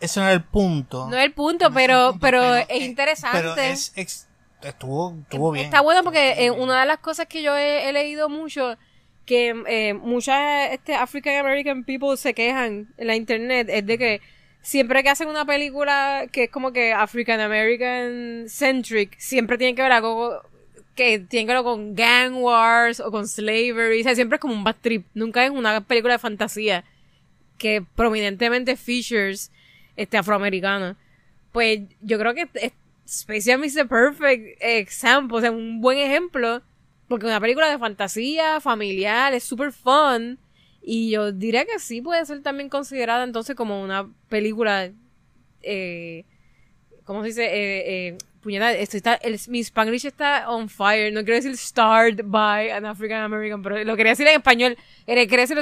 [0.00, 1.08] ese no era el punto.
[1.08, 3.38] No es el punto, No es el pero, punto, pero, es eh, interesante.
[3.38, 4.28] Pero es, ex-
[4.62, 5.64] estuvo, estuvo bien.
[5.66, 8.76] Está bueno porque eh, una de las cosas que yo he, he leído mucho,
[9.24, 14.20] que eh, muchas este, African American people se quejan en la internet, es de que
[14.60, 19.82] siempre que hacen una película que es como que African American centric, siempre tiene que
[19.82, 20.42] ver algo
[20.94, 24.52] que tiene que ver con gang wars o con slavery, o sea, siempre es como
[24.54, 26.84] un bad trip, nunca es una película de fantasía
[27.58, 29.50] que prominentemente features
[29.96, 30.96] este afroamericano.
[31.52, 32.48] Pues yo creo que
[33.06, 36.62] Space Jam is the perfect example, o sea, un buen ejemplo,
[37.08, 40.38] porque una película de fantasía, familiar, es super fun,
[40.82, 44.90] y yo diría que sí puede ser también considerada entonces como una película,
[45.62, 46.24] eh,
[47.04, 47.44] ¿cómo se dice?
[47.44, 48.18] Eh, eh,
[48.78, 53.22] esto está, el, mi Spanglish está on fire, no quiero decir starred by an African
[53.22, 55.58] American, pero lo quería decir en español, eh, quería decir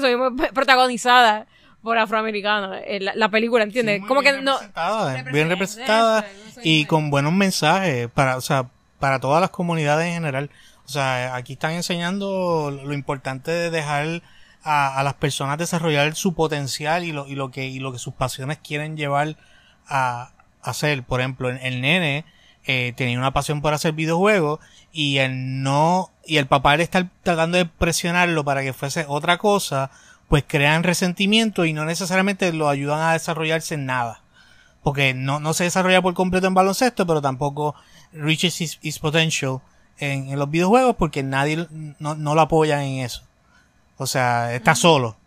[0.52, 1.46] protagonizada
[1.82, 4.00] por afroamericanos, eh, la, la película, ¿entiendes?
[4.02, 4.52] Sí, como bien que no...
[4.52, 6.26] representada, bien Representa- representada
[6.62, 8.68] y con buenos mensajes para, o sea,
[8.98, 10.50] para todas las comunidades en general.
[10.84, 14.22] O sea, aquí están enseñando lo importante de dejar
[14.62, 17.98] a, a las personas desarrollar su potencial y lo, y lo que, y lo que
[17.98, 19.36] sus pasiones quieren llevar
[19.88, 20.30] a,
[20.62, 21.02] a hacer.
[21.02, 22.24] Por ejemplo, el, el nene
[22.64, 24.60] eh, tenía una pasión por hacer videojuegos
[24.92, 29.38] y el no, y el papá le está tratando de presionarlo para que fuese otra
[29.38, 29.90] cosa
[30.32, 34.22] pues crean resentimiento y no necesariamente lo ayudan a desarrollarse en nada.
[34.82, 37.74] Porque no, no se desarrolla por completo en baloncesto, pero tampoco
[38.14, 39.60] reaches his, his potential
[39.98, 41.66] en, en los videojuegos porque nadie
[41.98, 43.24] no, no lo apoya en eso.
[43.98, 45.18] O sea, está solo.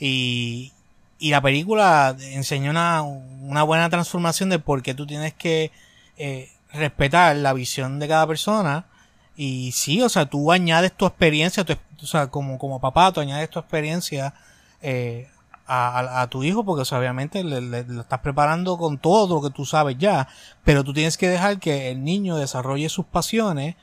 [0.00, 0.72] Y,
[1.20, 5.70] y la película enseña una, una buena transformación de por qué tú tienes que
[6.18, 8.86] eh, respetar la visión de cada persona.
[9.36, 13.20] Y sí, o sea, tú añades tu experiencia, tu, o sea, como, como papá, tú
[13.20, 14.34] añades tu experiencia
[14.82, 15.28] eh,
[15.66, 19.54] a, a- tu hijo, porque obviamente le, le- lo estás preparando con todo lo que
[19.54, 20.28] tú sabes ya,
[20.64, 23.76] pero tú tienes que dejar que el niño desarrolle sus pasiones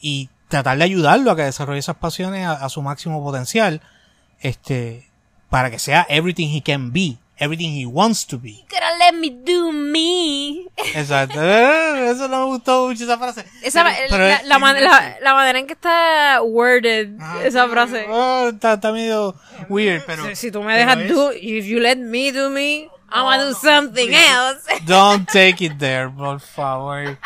[0.00, 3.82] y tratar de ayudarlo a que desarrolle esas pasiones a, a su máximo potencial,
[4.40, 5.10] este,
[5.50, 8.64] para que sea everything he can be, everything he wants to be.
[8.70, 10.66] Gotta let me do me.
[10.94, 11.40] Exacto.
[11.42, 13.44] Eso no me gustó mucho esa frase.
[13.62, 17.10] Esa, Pero- la, pero la, es- la man- la- la manera en que está worded
[17.20, 18.06] Ajá, esa frase.
[18.08, 19.34] oh, está, está medio
[19.68, 20.24] weird, pero.
[20.28, 23.44] si, si tú me dejas es- do, if you let me do me, I'm gonna
[23.44, 24.62] do something else.
[24.86, 27.18] Don't take it there, por favor.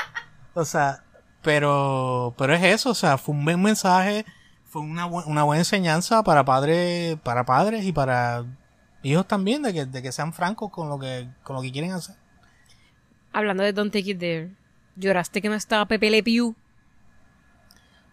[0.55, 1.03] O sea,
[1.43, 4.25] pero, pero es eso, o sea, fue un buen mensaje,
[4.69, 8.45] fue una, bu- una buena enseñanza para padres, para padres y para
[9.03, 11.93] hijos también, de que, de que sean francos con lo que, con lo que quieren
[11.93, 12.17] hacer.
[13.33, 14.51] Hablando de Don't Take It There,
[14.97, 16.55] lloraste que no estaba Pepe Le Pew.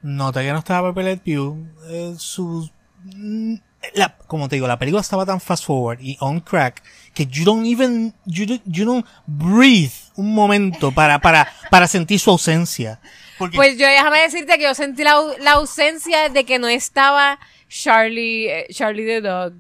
[0.02, 2.70] Noté que no estaba Pepe Le Pew, eh, su,
[3.04, 3.56] mm,
[3.96, 7.44] la, como te digo, la película estaba tan fast forward y on crack que you
[7.46, 13.00] don't even, you, don't- you don't breathe un momento para, para, para sentir su ausencia.
[13.40, 17.40] Porque Pues yo déjame decirte que yo sentí la, la ausencia de que no estaba
[17.70, 19.54] Charlie, eh, Charlie the Dog.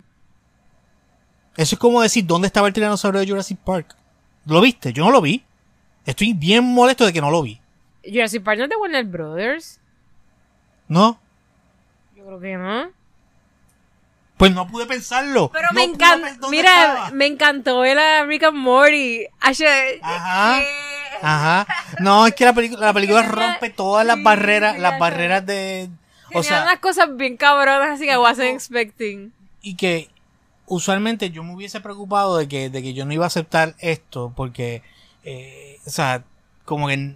[1.58, 3.96] Eso es como decir, ¿dónde estaba el tiranosaurio de Jurassic Park?
[4.46, 4.94] ¿Lo viste?
[4.94, 5.44] Yo no lo vi.
[6.06, 7.60] Estoy bien molesto de que no lo vi.
[8.06, 9.80] Jurassic Park no es de Warner Brothers.
[10.88, 11.20] ¿No?
[12.16, 12.92] Yo creo que no.
[14.38, 15.50] Pues no pude pensarlo.
[15.52, 16.48] Pero No me encanta.
[16.50, 17.12] Mira, estaba.
[17.12, 19.26] me encantó ver a Rick and Morty.
[19.42, 20.62] Ajá.
[21.22, 21.68] Ajá.
[22.00, 25.90] No, es que la, la película rompe todas las sí, barreras, las barreras de...
[26.34, 29.34] O sea, unas cosas bien cabronas, así que wasn't expecting.
[29.62, 30.10] y que
[30.68, 34.32] usualmente yo me hubiese preocupado de que, de que yo no iba a aceptar esto
[34.36, 34.84] porque,
[35.24, 36.24] eh, o sea,
[36.66, 37.16] como que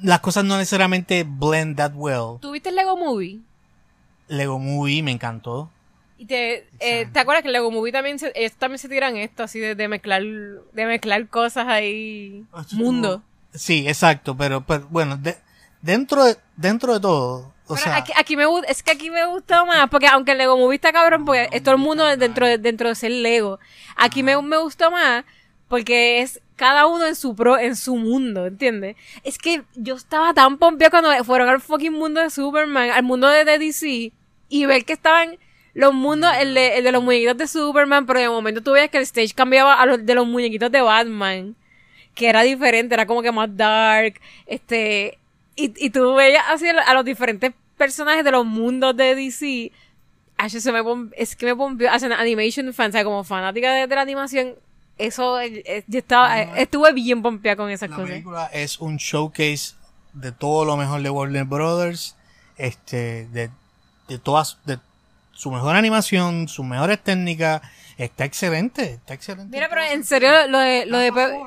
[0.00, 2.38] las cosas no necesariamente blend that well.
[2.40, 3.40] ¿Tuviste el Lego Movie?
[4.28, 5.70] Lego Movie me encantó.
[6.18, 9.16] Y te, eh, ¿te acuerdas que el Lego Movie también se, ellos también se tiran
[9.16, 13.22] esto, así de, de mezclar, de mezclar cosas ahí, Esto mundo?
[13.54, 15.36] Sí, exacto, pero, pero bueno, de-
[15.82, 19.24] dentro de, dentro de todo, o Pero sea, aquí, aquí me es que aquí me
[19.26, 22.46] gustó más, porque aunque el Lego Movie está cabrón, porque es todo el mundo dentro
[22.46, 23.58] de, dentro de ser Lego.
[23.96, 25.24] Aquí me, me gustó más,
[25.68, 28.96] porque es cada uno en su pro, en su mundo, ¿entiendes?
[29.24, 33.28] Es que yo estaba tan pompeada cuando fueron al fucking mundo de Superman, al mundo
[33.28, 34.12] de, de DC,
[34.48, 35.38] y ver que estaban
[35.74, 38.90] los mundos, el de, el de los muñequitos de Superman, pero de momento tú veías
[38.90, 41.56] que el stage cambiaba a los de los muñequitos de Batman
[42.14, 45.18] que era diferente, era como que más dark, este,
[45.56, 47.52] y, y tú veías así a los diferentes
[47.82, 49.72] personajes de los mundos de DC,
[50.36, 50.80] Ay, se me
[51.16, 54.54] es que me pompió, hacen animation fan, o sea, como fanática de, de la animación,
[54.98, 58.10] eso, eh, eh, yo estaba, eh, estuve bien pompeada con esas la cosas.
[58.10, 59.74] película es un showcase
[60.12, 62.16] de todo lo mejor de Warner Brothers,
[62.56, 63.50] este, de,
[64.08, 64.78] de todas, de
[65.32, 67.62] su mejor animación, sus mejores técnicas,
[67.98, 69.54] está excelente, está excelente.
[69.56, 71.38] Mira, pero en serio, lo de, lo de, Pe-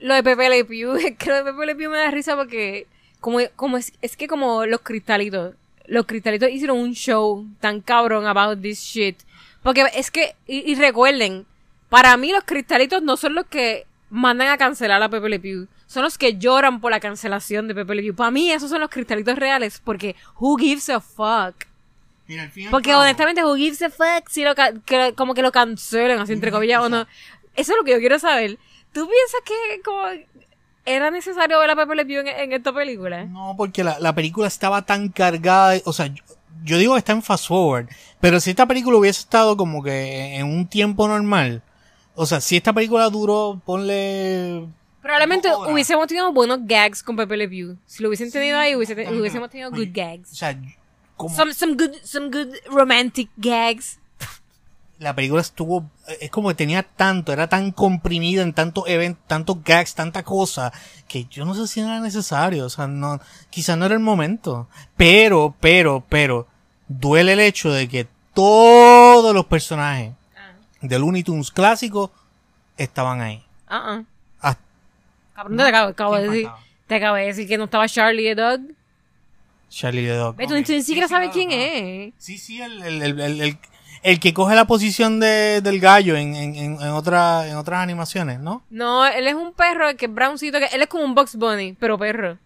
[0.00, 2.34] lo de Pepe Le Pew, es que lo de Pepe Le Pew me da risa
[2.36, 2.86] porque,
[3.20, 5.54] como, como es, es que como los cristalitos,
[5.88, 9.18] los cristalitos hicieron un show tan cabrón about this shit.
[9.62, 11.46] Porque es que, y, y recuerden,
[11.88, 15.66] para mí los cristalitos no son los que mandan a cancelar a Pepe Le Pew.
[15.86, 18.14] Son los que lloran por la cancelación de Pepe Le Pew.
[18.14, 21.64] Para mí esos son los cristalitos reales porque who gives a fuck?
[22.28, 25.14] Mira, al fin y al Porque cabo, honestamente, who gives a fuck si lo que-
[25.16, 27.06] como que lo cancelen, así entre comillas, o no.
[27.54, 28.58] Eso es lo que yo quiero saber.
[28.92, 30.02] ¿Tú piensas que como
[30.86, 33.24] era necesario ver a Pepe Le Pew en, en esta película?
[33.24, 36.22] No, porque la, la película estaba tan cargada, de- o sea, yo,
[36.64, 37.88] yo digo que está en fast forward,
[38.20, 41.62] pero si esta película hubiese estado como que en un tiempo normal,
[42.14, 44.66] o sea, si esta película duró, ponle...
[45.02, 45.72] Probablemente Dos horas.
[45.72, 47.76] hubiésemos tenido buenos gags con Pepe Le Pew.
[47.86, 50.30] Si lo hubiesen tenido ahí, hubiese- hubiésemos tenido good Oye, O gags.
[50.30, 50.58] sea,
[51.16, 53.98] como Some, some good, some good romantic gags.
[54.98, 59.62] La película estuvo, es como que tenía tanto, era tan comprimida en tantos eventos, tantos
[59.62, 60.72] gags, tanta cosa,
[61.06, 64.68] que yo no sé si era necesario, o sea, no, quizás no era el momento.
[64.96, 66.46] Pero, pero, pero,
[66.88, 70.12] duele el hecho de que todos los personajes
[70.80, 72.10] de Looney Tunes clásicos
[72.76, 73.44] estaban ahí.
[73.68, 74.04] Ah, ah.
[74.40, 74.56] Ah,
[75.34, 76.50] Cabrón, te acabo, acabo de ¿quién decir,
[76.86, 78.60] te acabo de decir que no estaba Charlie the Dog.
[79.68, 80.36] Charlie the Dog.
[80.36, 80.64] Ve, tú, Ok.
[80.64, 82.14] tú ni siquiera Sí, sabes sí, quién es.
[82.18, 83.58] Sí, sí, el, el, el, el,
[84.12, 87.80] el- que coge la posición de, del gallo en, en, en, en otra- en otras
[87.82, 88.62] animaciones, ¿no?
[88.70, 91.74] No, él es un perro que es browncito, que él es como un Box Bunny,
[91.78, 92.38] pero perro.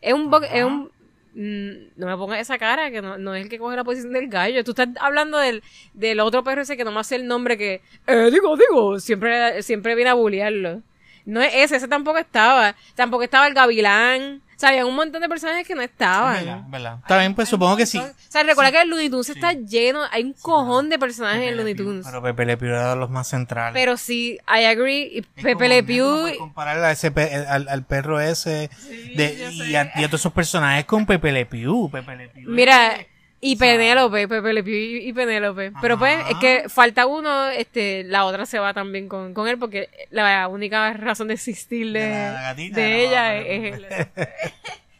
[0.00, 0.90] Es un box, es un
[1.34, 4.12] mm, no me pongas esa cara, que no, no es el que coge la posición
[4.12, 4.64] del gallo.
[4.64, 5.62] Tú estás hablando del,
[5.94, 9.62] del otro perro ese que no me hace el nombre que, eh, digo, digo, siempre,
[9.62, 10.82] siempre viene a bullearlo.
[11.24, 12.74] No es ese, ese tampoco estaba.
[12.96, 14.42] Tampoco estaba el gavilán.
[14.62, 16.34] Sea, había un montón de personajes que no estaban.
[16.36, 16.62] ¿Verdad?
[16.68, 16.98] ¿Verdad?
[17.02, 17.98] Está bien, pues supongo que sí.
[17.98, 21.56] O sea, recuerda que el Looney Tunes está lleno, hay un cojón de personajes en
[21.56, 22.06] Looney Tunes.
[22.06, 23.74] Pero Pepe Le Pew era de los más centrales.
[23.74, 25.02] Pero sí, I agree.
[25.14, 26.20] Y Es Pepe Le ¿no?
[26.22, 26.38] No Pew.
[26.38, 27.12] comparar a ese
[27.48, 28.70] al, al perro ese
[29.16, 31.90] de, y, a, y a todos esos personajes con Pepe Le Pew.
[31.90, 32.48] Pepe Le Pew.
[32.48, 32.98] Mira,
[33.44, 35.72] y Penélope, Pepe Le Pew y, y Penélope.
[35.82, 39.58] Pero pues, es que falta uno, este, la otra se va también con, con él,
[39.58, 43.86] porque la única razón de existir de, De la- gatita, de no, ella es él.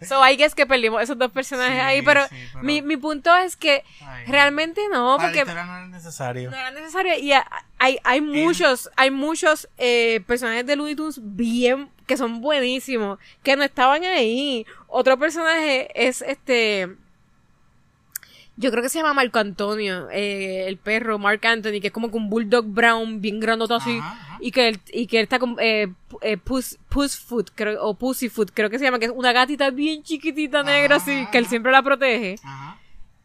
[0.05, 2.97] So, I guess que perdimos esos dos personajes Sí, ahí, pero, sí, pero- Mi, mi
[2.97, 4.25] punto es que Ay.
[4.27, 6.51] realmente no, porque no era necesario.
[6.51, 7.47] no era necesario y a-
[7.79, 13.55] hay, hay muchos, hay muchos eh, personajes de Looney Tunes bien, que son buenísimos, que
[13.55, 14.67] no estaban ahí.
[14.89, 16.89] Otro personaje es este,
[18.57, 22.11] yo creo que se llama Marco Antonio, eh, el perro Mark Anthony, que es como
[22.11, 24.39] que un bulldog brown bien grandote así, Ajá, ajá.
[24.41, 28.51] y que él, y que él está con eh, eh, Puss, Pussfoot, creo, o Pussyfoot,
[28.53, 31.47] creo que se llama, que es una gatita bien chiquitita negra Ajá, así, que él
[31.47, 32.37] siempre la protege.
[32.45, 32.79] Ajá.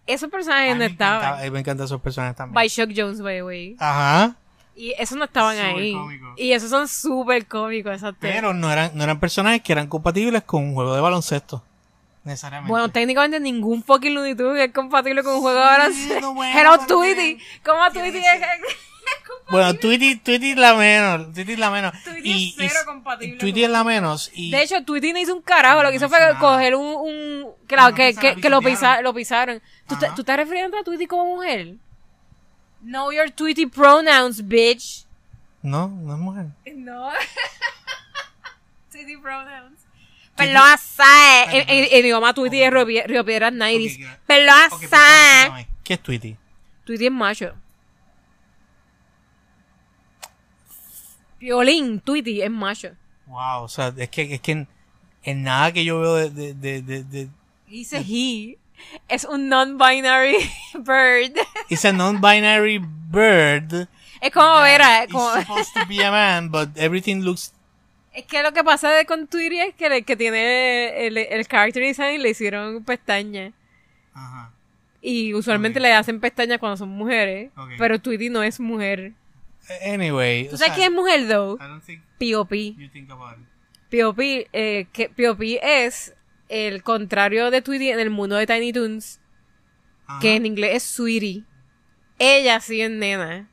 [0.06, 1.52] Esos Ay, personajes no estaban.
[1.52, 2.54] me encantan esos personajes también.
[2.54, 3.76] By Shock Jones, by the way.
[3.78, 4.38] Ajá.
[4.74, 5.94] Y esos no estaban ahí.
[6.38, 8.20] Y esos son súper cómicos, exacto.
[8.22, 11.62] Pero no eran, no eran personajes que eran compatibles con un juego de baloncesto.
[12.28, 12.70] Necesariamente.
[12.70, 15.88] Bueno, técnicamente ningún fucking Looney Tunes es compatible con un juego ahora.
[16.22, 17.40] no, bueno, Hello pero Tweety.
[17.64, 18.42] ¿Cómo Tweety es?
[19.50, 21.34] Bueno, Tweety, Tweety es la menos.
[21.34, 21.94] Tweety es la menos.
[22.04, 24.30] Tweety es cero compatible Tweety es la menos.
[24.34, 25.82] Y, De hecho, Tweety no hizo un carajo.
[25.84, 26.38] Lo que hizo No fue nada.
[26.38, 26.86] coger un...
[26.86, 28.64] un claro, No, que, que lo, pisotearon.
[28.64, 29.62] pisa- lo pisaron.
[29.88, 30.08] ¿Tú, te.
[30.16, 31.76] ¿Tú estás refiriendo a Tweety como mujer?
[32.82, 35.06] Know your Tweety pronouns, bitch.
[35.62, 36.46] no, no es mujer.
[36.76, 37.10] No.
[38.92, 39.80] Tweety pronouns.
[40.38, 41.02] Perdón, así.
[41.52, 43.94] En, en, en idioma Tweety es Río, Pie- Río Piedras 90s.
[43.96, 45.06] Ok, gra- Perdón, Ok, pues, así.
[45.44, 46.36] explícame, ¿Qué es Tweety?
[46.86, 47.54] Tweety es macho.
[51.40, 52.90] Violín, Tweety es macho.
[53.28, 54.68] Wow, o sea, es que, es que en,
[55.24, 57.30] en nada que yo veo de, de, de, de,
[57.68, 58.58] Dice he.
[59.08, 60.38] Es un non-binary
[60.76, 61.34] bird.
[61.70, 63.88] It's a non-binary bird.
[64.22, 67.54] Es como ver a- It's como- supposed to be a man, but everything looks...
[68.18, 71.48] Es que lo que pasa de- con Tweety es que el que tiene el, el
[71.48, 73.54] character design le hicieron pestañas.
[74.14, 74.52] Ajá.
[75.02, 77.52] Y usualmente le hacen pestañas cuando son mujeres.
[77.78, 79.14] Pero Tweety no es mujer.
[79.86, 80.50] Anyway.
[80.50, 81.58] ¿Tú sabes quién es mujer, though?
[82.18, 82.76] P.O.P.
[83.90, 84.48] P.O.P.
[84.52, 85.60] Eh, que P.O.P.
[85.86, 86.16] es
[86.50, 89.20] el contrario de Tweety en el mundo de Tiny Toons.
[90.08, 90.20] Ajá.
[90.22, 91.44] que en inglés es Sweetie.
[92.18, 93.48] Ella sí es nena.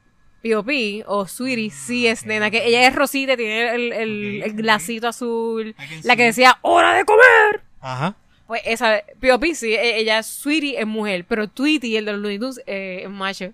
[0.44, 1.04] P.O.P.
[1.06, 2.50] o Sweetie sí es nena.
[2.50, 5.74] Que ella es rosita, tiene el, el, el glacito azul.
[6.02, 7.62] La que decía, ¡hora de comer!
[7.80, 8.14] Ajá.
[8.46, 9.54] Pues esa, P.O.P.
[9.54, 11.24] sí, e- ella es Sweetie es mujer.
[11.26, 13.52] Pero Tweety, el de los Looney Tunes, eh, es macho.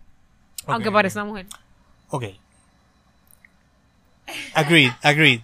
[0.66, 1.46] Aunque parece una mujer.
[2.08, 2.24] Ok.
[4.54, 5.40] Agreed, agreed.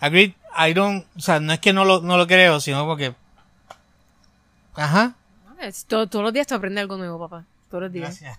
[0.00, 0.32] Agreed.
[0.58, 3.14] I don't, o sea, no es que no lo, no lo creo, sino porque...
[4.74, 5.14] Ajá.
[5.86, 7.44] Todo- todos los días te aprendes algo nuevo, papá.
[7.70, 8.20] Todos los días.
[8.20, 8.38] Gracias.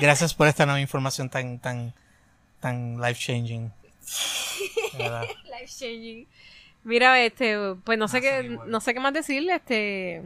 [0.00, 1.92] Gracias por esta nueva información tan, tan,
[2.60, 3.72] tan life changing.
[4.98, 6.26] Life changing.
[6.84, 10.22] Mira, este, pues no sé Ah, qué, no sé qué más decirle, este.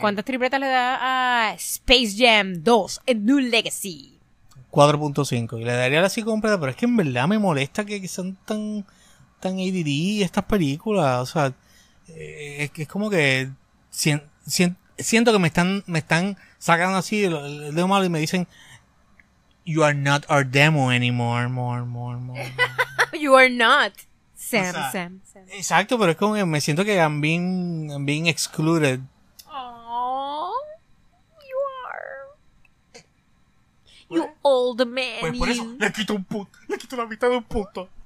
[0.00, 4.18] ¿Cuántas tripletas le da a Space Jam 2 en New Legacy?
[4.70, 5.60] 4.5.
[5.60, 8.36] Y le daría la 5 completa, pero es que en verdad me molesta que, sean
[8.46, 8.86] tan,
[9.40, 11.20] tan ADD estas películas.
[11.20, 11.52] O sea,
[12.08, 13.50] eh, es, que es como que
[13.92, 18.18] sien- sien- siento que me están, me están sacando así el, dedo malo y me
[18.18, 18.46] dicen,
[19.64, 22.40] You are not our demo anymore, more, more, more.
[22.40, 22.52] more".
[23.18, 23.92] You are not.
[24.34, 25.44] Sam, O sea, Sam, Sam.
[25.52, 29.00] Exacto, pero es como que me siento que I'm being, I'm being excluded.
[29.46, 30.52] Oh,
[31.40, 31.56] you
[31.88, 33.04] are.
[34.10, 35.20] You old man.
[35.20, 37.88] Pues por eso le quito un punto, le quito la mitad de un punto.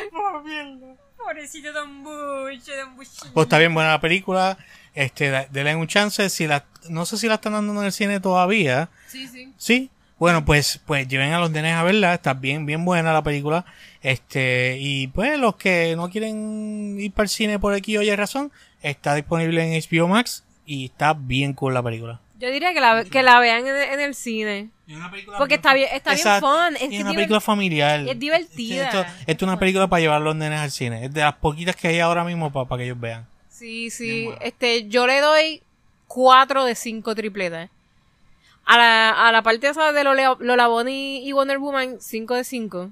[0.12, 0.96] Oh, mierda.
[1.24, 3.08] Pobrecito Don Bush, Don Bush.
[3.32, 4.58] Pues está bien buena la película.
[4.94, 6.28] Este, denle un chance.
[6.30, 8.88] Si la, no sé si la están dando en el cine todavía.
[9.08, 9.52] Sí, sí.
[9.56, 9.90] Sí.
[10.18, 12.14] Bueno, pues, pues lleven a los nenes a verla.
[12.14, 13.64] Está bien, bien buena la película.
[14.02, 18.50] Este, y pues los que no quieren ir para el cine por aquí oye razón,
[18.82, 22.20] está disponible en HBO Max y está bien cool la película.
[22.40, 24.70] Yo diría que la, que la vean en, en el cine.
[25.38, 28.00] Porque está bien- está bien fun, es una película familiar.
[28.08, 28.84] es divertida.
[28.86, 31.04] Esto, esto es una película para llevar a los nenes al cine.
[31.04, 33.26] Es de las poquitas que hay ahora mismo para, para que ellos vean.
[33.48, 34.28] Sí, sí.
[34.40, 35.62] Este, yo le doy
[36.08, 37.70] 4 de 5 tripletas.
[38.64, 42.44] A la, a la parte esa de Lola, Lola Bonnie y Wonder Woman, 5 de
[42.44, 42.90] 5.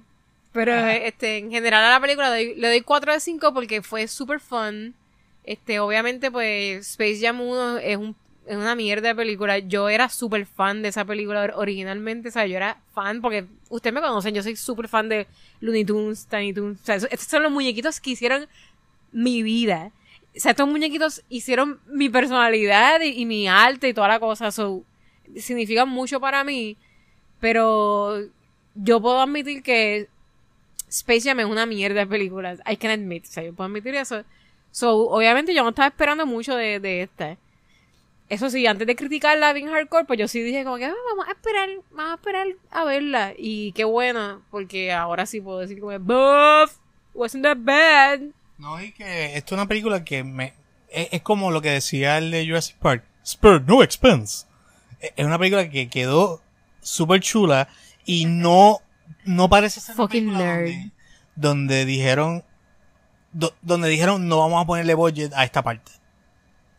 [0.52, 3.82] Pero este, en general a la película le doy, le doy 4 de 5 porque
[3.82, 4.94] fue super fun.
[5.44, 8.14] Este, obviamente, pues, Space Jam 1 es un
[8.48, 9.58] es una mierda de película.
[9.58, 12.28] Yo era súper fan de esa película or- originalmente.
[12.28, 14.34] O sea, yo era fan porque ustedes me conocen.
[14.34, 15.26] Yo soy súper fan de
[15.60, 16.80] Looney Tunes, Tiny Toons.
[16.80, 18.48] O sea, estos son los muñequitos que hicieron
[19.12, 19.92] mi vida.
[20.36, 24.50] O sea, estos muñequitos hicieron mi personalidad y, y mi arte y toda la cosa.
[24.50, 24.82] So,
[25.36, 26.76] significan mucho para mí.
[27.40, 28.20] Pero
[28.74, 30.08] yo puedo admitir que
[30.88, 32.60] Space Jam es una mierda de películas.
[32.70, 33.24] I can admit.
[33.24, 34.24] O sea, yo puedo admitir eso.
[34.70, 37.36] So, obviamente yo no estaba esperando mucho de, de esta.
[38.28, 41.26] Eso sí, antes de criticarla bien hardcore, pues yo sí dije como que "Ah, vamos
[41.28, 43.32] a esperar, vamos a esperar a verla.
[43.38, 46.76] Y qué bueno, porque ahora sí puedo decir como buff,
[47.14, 48.20] wasn't that bad.
[48.58, 50.52] No, y que esto es una película que me.
[50.90, 53.04] Es, es como lo que decía el de Jurassic Park.
[53.24, 54.46] Spur, no expense.
[55.00, 56.42] Es es una película que quedó
[56.82, 57.68] súper chula
[58.04, 58.80] y no,
[59.24, 60.66] no parece ser una Fucking película nerd.
[60.66, 60.90] Donde,
[61.36, 62.44] donde dijeron,
[63.32, 65.92] do- donde dijeron no vamos a ponerle budget a esta parte.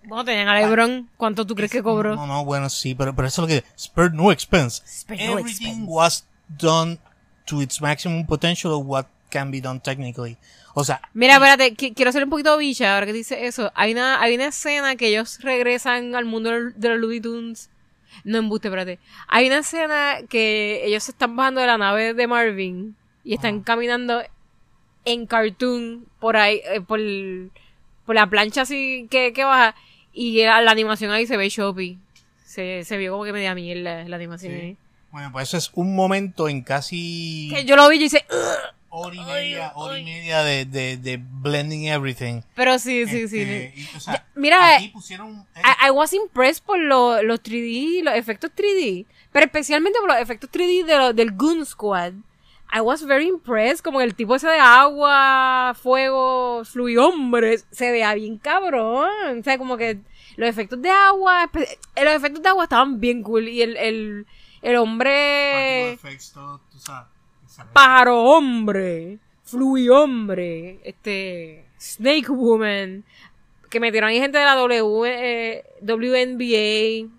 [0.10, 2.16] Bueno, tenían a LeBron, ¿cuánto tú crees que cobró?
[2.16, 4.82] No, no, bueno, sí, pero, pero eso es lo que Spur no expense.
[5.08, 5.86] No Everything expense.
[5.88, 6.98] was done
[7.46, 10.38] to its maximum potential of what can be done technically.
[10.74, 13.72] O sea, Mira, espérate, qui- quiero ser un poquito bicha ahora que dice eso.
[13.76, 17.70] Hay una, hay una escena que ellos regresan al mundo de los Looney Tunes.
[18.24, 19.00] No embuste, espérate.
[19.28, 23.62] Hay una escena que ellos se están bajando de la nave de Marvin y están
[23.62, 24.22] caminando
[25.06, 27.00] en cartoon por ahí, eh, por,
[28.06, 29.76] por la plancha así que, que baja.
[30.14, 31.98] Y la, la animación ahí se ve choppy.
[32.46, 34.78] Se, se vio como que media mierda la animación ahí.
[35.12, 38.26] bueno, pues eso es un momento en casi Que yo lo vi y hice,
[38.90, 42.42] hora y media, hora y media de, de, de blending everything.
[42.56, 43.42] pero sí, sí, sí.
[43.42, 47.40] Este, y, o sea, mira, aquí pusieron eh, I, I was impressed por lo- los
[47.44, 49.06] 3D, los efectos 3D.
[49.32, 52.14] Pero especialmente por los efectos 3D de lo- del Goon Squad.
[52.72, 53.84] I was very impressed.
[53.84, 57.58] Como el tipo ese de agua, fuego, fluido, hombre.
[57.72, 59.40] Se veía bien cabrón.
[59.40, 60.00] O sea, como que
[60.38, 61.50] los efectos de agua.
[61.54, 63.48] eh, Los efectos de agua estaban bien cool.
[63.48, 64.26] Y el, el,
[64.62, 65.94] el hombre.
[65.94, 67.08] effects, todo, tú sabes,
[67.44, 67.74] excelente.
[67.74, 73.04] Pájaro hombre, Fluid hombre, este, Snake Woman,
[73.70, 77.10] que metieron ahí gente de la W, eh, WNBA.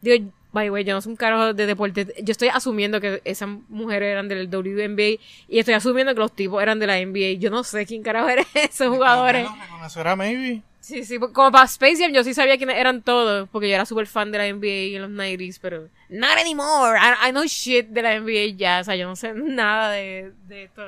[0.00, 2.14] Digo, by the way, yo no soy un carajo de deporte.
[2.22, 6.62] Yo estoy asumiendo que esas mujeres eran del WNBA y estoy asumiendo que los tipos
[6.62, 7.38] eran de la NBA.
[7.38, 9.48] Yo no sé quién carajo eran esos jugadores.
[9.48, 10.62] Bueno, reconocerá maybe.
[10.80, 13.84] Sí, sí, como para Space Jam yo sí sabía quiénes eran todos, porque yo era
[13.84, 16.98] súper fan de la NBA en los 90s, pero not anymore.
[16.98, 20.32] I, I know shit de la NBA ya, o sea, yo no sé nada de,
[20.48, 20.82] de esto.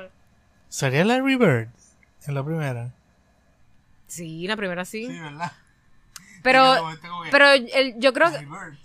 [0.67, 1.67] Sería Larry Bird
[2.25, 2.91] en la primera.
[4.07, 5.05] Sí, la primera sí.
[5.05, 5.51] Sí, ¿verdad?
[6.43, 6.63] Pero
[7.31, 8.29] pero el- yo creo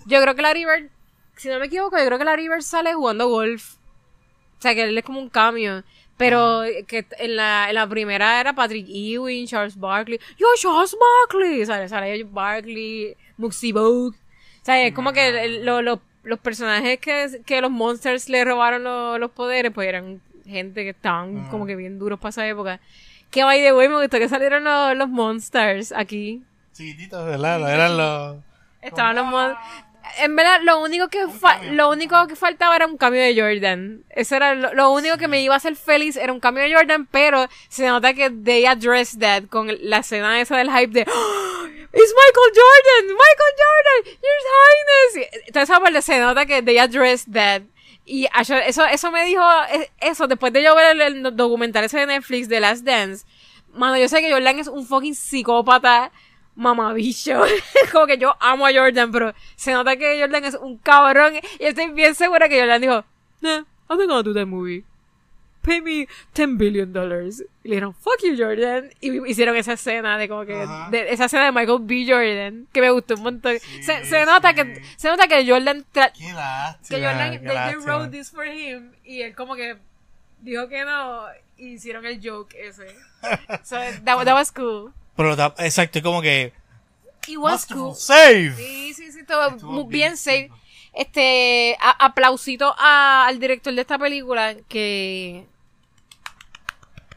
[0.07, 0.91] yo creo que Larry Bird,
[1.37, 3.75] si no me equivoco, yo creo que Larry Bird sale jugando golf.
[4.59, 5.85] O sea, que él es como un cambio.
[6.17, 10.19] Pero que en la, en la primera era Patrick Ewing, Charles Barkley.
[10.37, 10.97] ¡Yo, Charles
[11.31, 11.65] Barkley!
[11.65, 14.17] Sale, sale Barkley, Muxie Bogue.
[14.17, 18.45] O sea, es como que el- lo- lo- los personajes que, que los monsters le
[18.45, 22.49] robaron lo- los poderes, pues eran gente que estaban como que bien duros para esa
[22.49, 22.81] época.
[23.31, 26.43] Que by the way, me gustó que salieron los, los monsters aquí.
[26.79, 27.71] Chiquititos, ¿verdad?
[27.75, 28.37] Eran los...
[28.81, 29.57] Estaban los mon-
[30.21, 34.05] En verdad, lo único que fa- lo único que faltaba era un cambio de Jordan.
[34.11, 36.73] Eso era lo, lo único que me iba a hacer feliz era un cambio de
[36.75, 41.03] Jordan, pero se nota que they addressed that con la escena esa del hype de
[41.07, 45.29] "Oh, It's Michael Jordan, Michael Jordan, Your Highness.
[45.49, 47.63] Y Toda esa parte se nota que they addressed that.
[48.07, 51.85] Y eso, eso, eso me dijo, eh, eso, después de yo ver el, el documental
[51.85, 53.27] ese de Netflix de Last Dance,
[53.75, 56.11] mano, yo sé que Jordan es un fucking psicópata
[56.59, 57.41] mamabicho.
[57.93, 61.35] Como que yo amo a Jordan, pero se nota que Jordan es un cabrón.
[61.59, 63.05] Y estoy bien segura que Jordan dijo,
[63.41, 64.85] nah, I'm not gonna do that movie.
[65.63, 67.41] Pay me 10 billion dollars.
[67.63, 68.91] Y le dijeron, fuck you, Jordan.
[69.01, 72.05] Y hicieron esa escena de como que, de, esa escena de Michael B.
[72.09, 73.59] Jordan, que me gustó un montón.
[73.61, 76.99] Sí, se, se nota que, se nota que Jordan, tra- Qué lástima.
[76.99, 78.93] que Jordan, qué they, they wrote this for him.
[79.05, 79.77] Y él como que
[80.41, 81.23] dijo que no.
[81.57, 82.87] Y hicieron el joke ese.
[83.65, 84.93] So, that, that was cool.
[85.19, 86.53] Pero exacto, es como que...
[87.27, 87.95] It was cool.
[87.95, 88.55] Save.
[88.57, 90.51] Sí, sí, sí, todo muy bien bien safe.
[90.95, 95.45] Este, a- aplausito a- al director de esta película que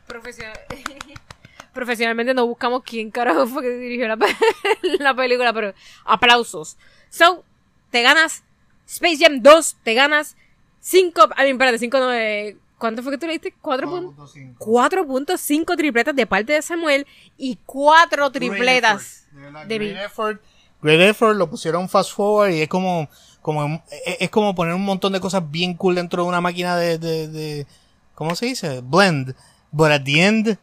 [0.08, 0.60] profesional
[1.74, 4.36] profesionalmente no buscamos quién carajo fue que dirigió la, pe-
[5.00, 5.74] la película, pero
[6.04, 6.78] aplausos.
[7.10, 7.44] So,
[7.92, 8.44] te ganas
[8.88, 10.36] Space Jam 2, te ganas
[10.82, 13.54] 5, a mí, espérate, 5 no, eh, ¿cuánto fue que tú le diste?
[13.62, 14.36] 4 puntos.
[14.36, 14.58] 4.5.
[14.58, 17.06] 4.5 tripletas de parte de Samuel
[17.38, 20.42] y 4 tripletas Great de great effort.
[20.82, 23.08] Great Effort lo pusieron fast forward y es como,
[23.44, 26.76] como, es es como poner un montón de cosas bien cool dentro de una máquina
[26.76, 27.68] de, de, de
[28.16, 28.82] ¿cómo se dice?
[28.82, 29.36] Blend.
[29.72, 30.58] But at the end,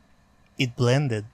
[0.58, 1.24] it blended.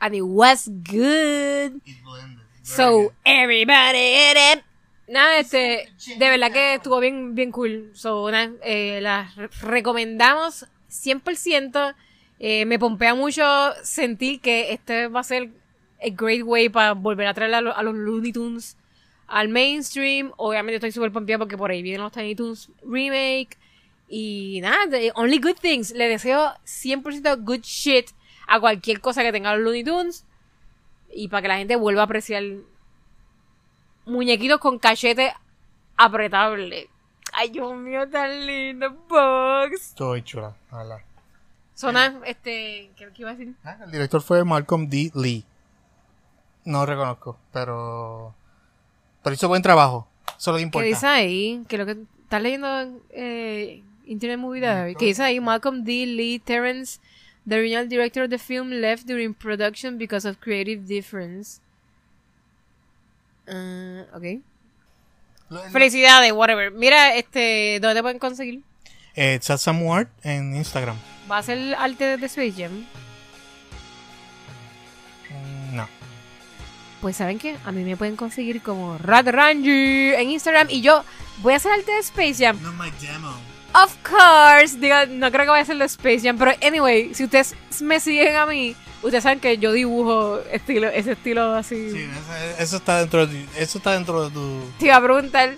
[0.00, 1.80] And it was good.
[1.86, 2.44] It blended.
[2.64, 4.67] So, everybody in it.
[5.08, 5.88] Nada, este,
[6.18, 7.90] de verdad que estuvo bien, bien cool.
[7.94, 11.94] So, eh, la re- recomendamos 100%.
[12.38, 13.42] Eh, me pompea mucho
[13.82, 15.50] sentir que este va a ser
[16.00, 18.76] a great way para volver a traer a, lo- a los Looney Tunes
[19.26, 20.32] al mainstream.
[20.36, 23.56] Obviamente estoy súper pompeada porque por ahí vienen los Tiny Toons remake.
[24.08, 24.84] Y nada,
[25.14, 25.90] only good things.
[25.92, 28.10] Le deseo 100% good shit
[28.46, 30.24] a cualquier cosa que tenga los Looney Tunes.
[31.12, 32.42] Y para que la gente vuelva a apreciar
[34.08, 35.32] muñequitos con cachete
[35.96, 36.88] apretable.
[37.32, 39.88] Ay, Dios mío, tan lindo, Bugs.
[39.90, 40.98] Estoy chula, la verdad.
[41.74, 43.54] Zona, este, ¿qué, qué iba a decir?
[43.64, 45.12] Ah, El director fue Malcolm D.
[45.14, 45.44] Lee.
[46.64, 48.34] No reconozco, pero.
[49.22, 50.08] Pero hizo buen trabajo.
[50.38, 50.86] Es lo que ¿Qué importa.
[50.86, 51.64] dice ahí?
[51.68, 52.68] Que lo que estás leyendo
[53.10, 54.94] eh, Internet Movie Diary.
[54.96, 55.40] ¿Qué dice ahí?
[55.40, 56.06] Malcolm D.
[56.06, 57.00] Lee Terrence,
[57.46, 61.60] the original director of the film, left during production because of creative difference.
[63.50, 64.24] Ah, ok.
[65.72, 66.70] Felicidades, whatever.
[66.70, 68.62] Mira, este, ¿dónde te pueden conseguir?
[69.14, 70.96] Eh, Satsam Ward en Instagram.
[71.30, 72.86] ¿Va a ser arte de Space Jam?
[75.30, 75.88] Mm, No.
[77.00, 81.04] Pues saben qué, a mí me pueden conseguir como Radranji en Instagram y yo
[81.42, 82.58] voy a hacer arte de Space Jam.
[82.62, 83.32] No my demo.
[83.74, 87.24] Of course, digo, no creo que vaya a ser de Space Jam, pero anyway, si
[87.24, 91.90] ustedes me siguen a mí, ustedes saben que yo dibujo estilo, ese estilo así.
[91.92, 92.08] Sí,
[92.58, 94.60] eso, está dentro de tu, eso está dentro de tu.
[94.78, 95.54] Te iba a preguntar,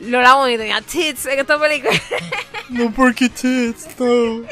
[0.00, 1.92] Lola Bonito tenía tits en esta película.
[2.68, 4.42] No porque tits, no.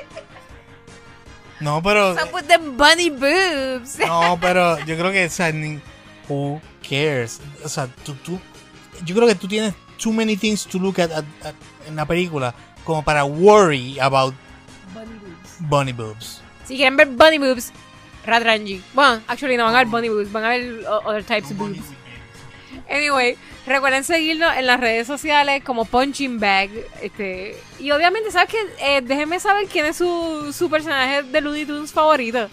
[1.60, 3.98] No, pero so put them bunny boobs.
[3.98, 5.80] no, pero yo creo que o sea, ni-
[6.28, 7.40] who cares?
[7.64, 8.38] O sea, tú, tú
[9.04, 11.54] yo creo que tú tienes too many things to look at, at- at-
[11.88, 12.54] en la película
[12.84, 14.34] como para worry about
[14.92, 15.68] bunny boobs.
[15.68, 16.40] bunny boobs.
[16.66, 17.72] Si quieren ver bunny boobs,
[18.27, 18.83] Radranji.
[18.93, 21.79] Bueno, actually no van a ver bunny boobs, van a ver other types of boobs.
[22.89, 26.70] Anyway, recuerden seguirnos en las redes sociales como Punching Bag.
[27.01, 28.59] Este, y obviamente, ¿sabes qué?
[28.79, 32.49] Eh, déjenme saber quién es su, su personaje de Looney Tunes favorito.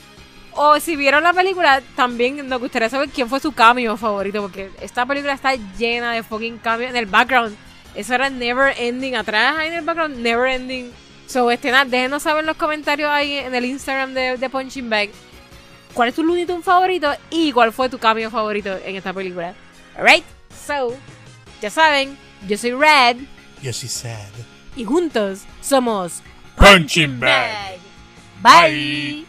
[0.53, 4.41] O si vieron la película, también nos gustaría saber quién fue su cameo favorito.
[4.41, 7.55] Porque esta película está llena de fucking cameos en el background.
[7.95, 9.15] Eso era never ending.
[9.15, 10.91] Atrás ahí en el background, never ending.
[11.27, 14.89] So, este, nada, déjenos saber en los comentarios ahí en el Instagram de, de Punching
[14.89, 15.09] Bag.
[15.93, 17.11] ¿Cuál es tu Looney Tunes favorito?
[17.29, 19.53] Y cuál fue tu cameo favorito en esta película.
[19.97, 20.23] Alright,
[20.67, 20.95] so,
[21.61, 22.17] ya saben,
[22.47, 23.17] yo soy Red
[23.61, 24.29] Yo sí sad.
[24.75, 26.21] y juntos somos
[26.55, 27.77] Punching Bag.
[28.41, 29.25] Bye.